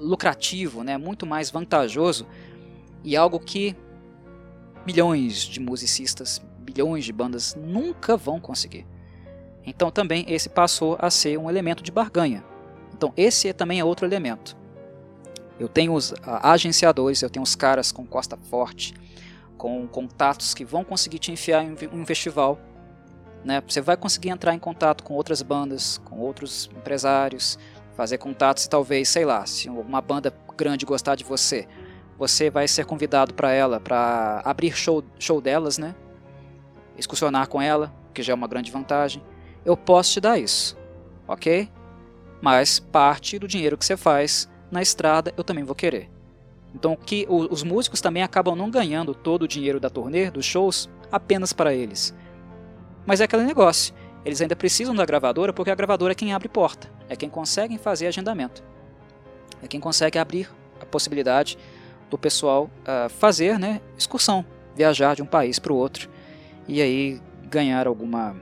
[0.00, 0.98] lucrativo, né?
[0.98, 2.26] muito mais vantajoso
[3.04, 3.76] e algo que
[4.86, 8.86] milhões de musicistas, bilhões de bandas nunca vão conseguir.
[9.64, 12.42] Então também esse passou a ser um elemento de barganha.
[12.96, 14.56] Então esse é também é outro elemento.
[15.58, 18.94] Eu tenho os agenciadores, eu tenho os caras com costa forte,
[19.56, 22.58] com contatos que vão conseguir te enfiar em um festival.
[23.44, 23.62] Né?
[23.66, 27.58] Você vai conseguir entrar em contato com outras bandas, com outros empresários,
[27.96, 31.68] fazer contatos e talvez, sei lá, se uma banda grande gostar de você,
[32.26, 35.94] você vai ser convidado para ela para abrir show, show delas, né?
[36.96, 39.22] Excursionar com ela, que já é uma grande vantagem.
[39.64, 40.76] Eu posso te dar isso,
[41.28, 41.68] ok?
[42.40, 46.10] Mas parte do dinheiro que você faz na estrada eu também vou querer.
[46.74, 50.88] Então que os músicos também acabam não ganhando todo o dinheiro da turnê, dos shows,
[51.12, 52.14] apenas para eles.
[53.06, 53.94] Mas é aquele negócio.
[54.24, 57.76] Eles ainda precisam da gravadora porque a gravadora é quem abre porta, é quem consegue
[57.76, 58.64] fazer agendamento,
[59.62, 60.50] é quem consegue abrir
[60.80, 61.58] a possibilidade
[62.10, 64.44] do pessoal uh, fazer né, excursão,
[64.74, 66.08] viajar de um país para o outro
[66.66, 68.36] e aí ganhar alguma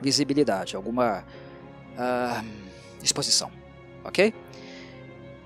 [0.00, 1.24] visibilidade, alguma
[1.94, 2.46] uh,
[3.02, 3.50] exposição,
[4.04, 4.34] ok?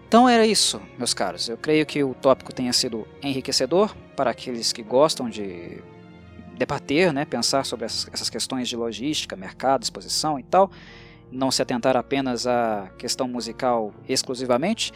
[0.08, 1.48] Então era isso, meus caros.
[1.48, 5.82] Eu creio que o tópico tenha sido enriquecedor para aqueles que gostam de
[6.56, 10.70] debater, né, pensar sobre essas questões de logística, mercado, exposição e tal,
[11.30, 14.92] não se atentar apenas à questão musical exclusivamente,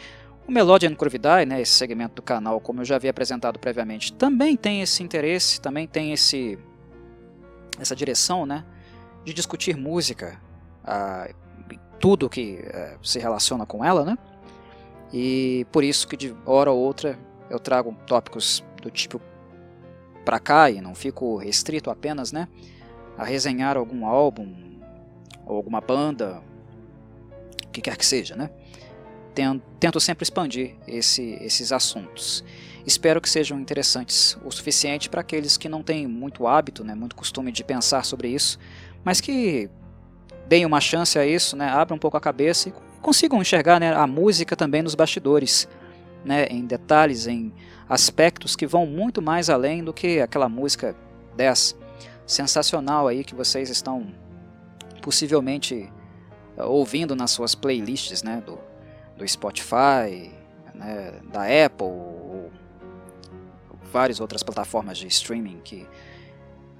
[0.51, 4.57] o Melodian Curvidae, né, esse segmento do canal, como eu já havia apresentado previamente, também
[4.57, 6.59] tem esse interesse, também tem esse,
[7.79, 8.65] essa direção né,
[9.23, 10.37] de discutir música,
[11.99, 14.17] tudo que é, se relaciona com ela, né?
[15.13, 17.17] E por isso que de hora ou outra
[17.49, 19.21] eu trago tópicos do tipo
[20.25, 22.47] para cá e não fico restrito apenas, né,
[23.17, 24.53] a resenhar algum álbum
[25.45, 26.41] ou alguma banda,
[27.65, 28.49] o que quer que seja, né?
[29.79, 32.43] Tento sempre expandir esse, esses assuntos.
[32.85, 37.15] Espero que sejam interessantes o suficiente para aqueles que não têm muito hábito, né, muito
[37.15, 38.57] costume de pensar sobre isso,
[39.03, 39.69] mas que
[40.47, 43.93] deem uma chance a isso, né, abram um pouco a cabeça e consigam enxergar né,
[43.93, 45.67] a música também nos bastidores,
[46.25, 47.53] né, em detalhes, em
[47.87, 50.95] aspectos que vão muito mais além do que aquela música
[51.35, 51.75] 10
[52.25, 54.07] sensacional aí que vocês estão
[55.01, 55.91] possivelmente
[56.57, 58.57] eh, ouvindo nas suas playlists né, do,
[59.17, 60.31] do Spotify,
[60.73, 62.51] né, da Apple, ou
[63.91, 65.87] várias outras plataformas de streaming que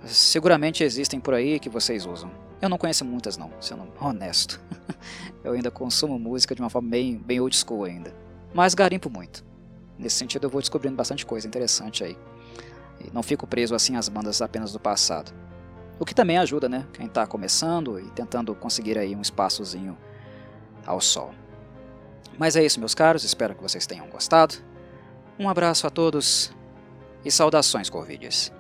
[0.06, 2.32] seguramente existem por aí que vocês usam.
[2.62, 4.62] Eu não conheço muitas não, sendo honesto.
[5.44, 8.14] eu ainda consumo música de uma forma bem, bem old school ainda.
[8.54, 9.44] Mas garimpo muito.
[9.98, 12.18] Nesse sentido eu vou descobrindo bastante coisa interessante aí.
[13.00, 15.34] E não fico preso assim às bandas apenas do passado.
[16.00, 16.88] O que também ajuda, né?
[16.94, 19.98] Quem está começando e tentando conseguir aí um espaçozinho
[20.86, 21.34] ao sol.
[22.38, 24.56] Mas é isso, meus caros, espero que vocês tenham gostado.
[25.38, 26.52] Um abraço a todos
[27.24, 28.52] e saudações, Corvides.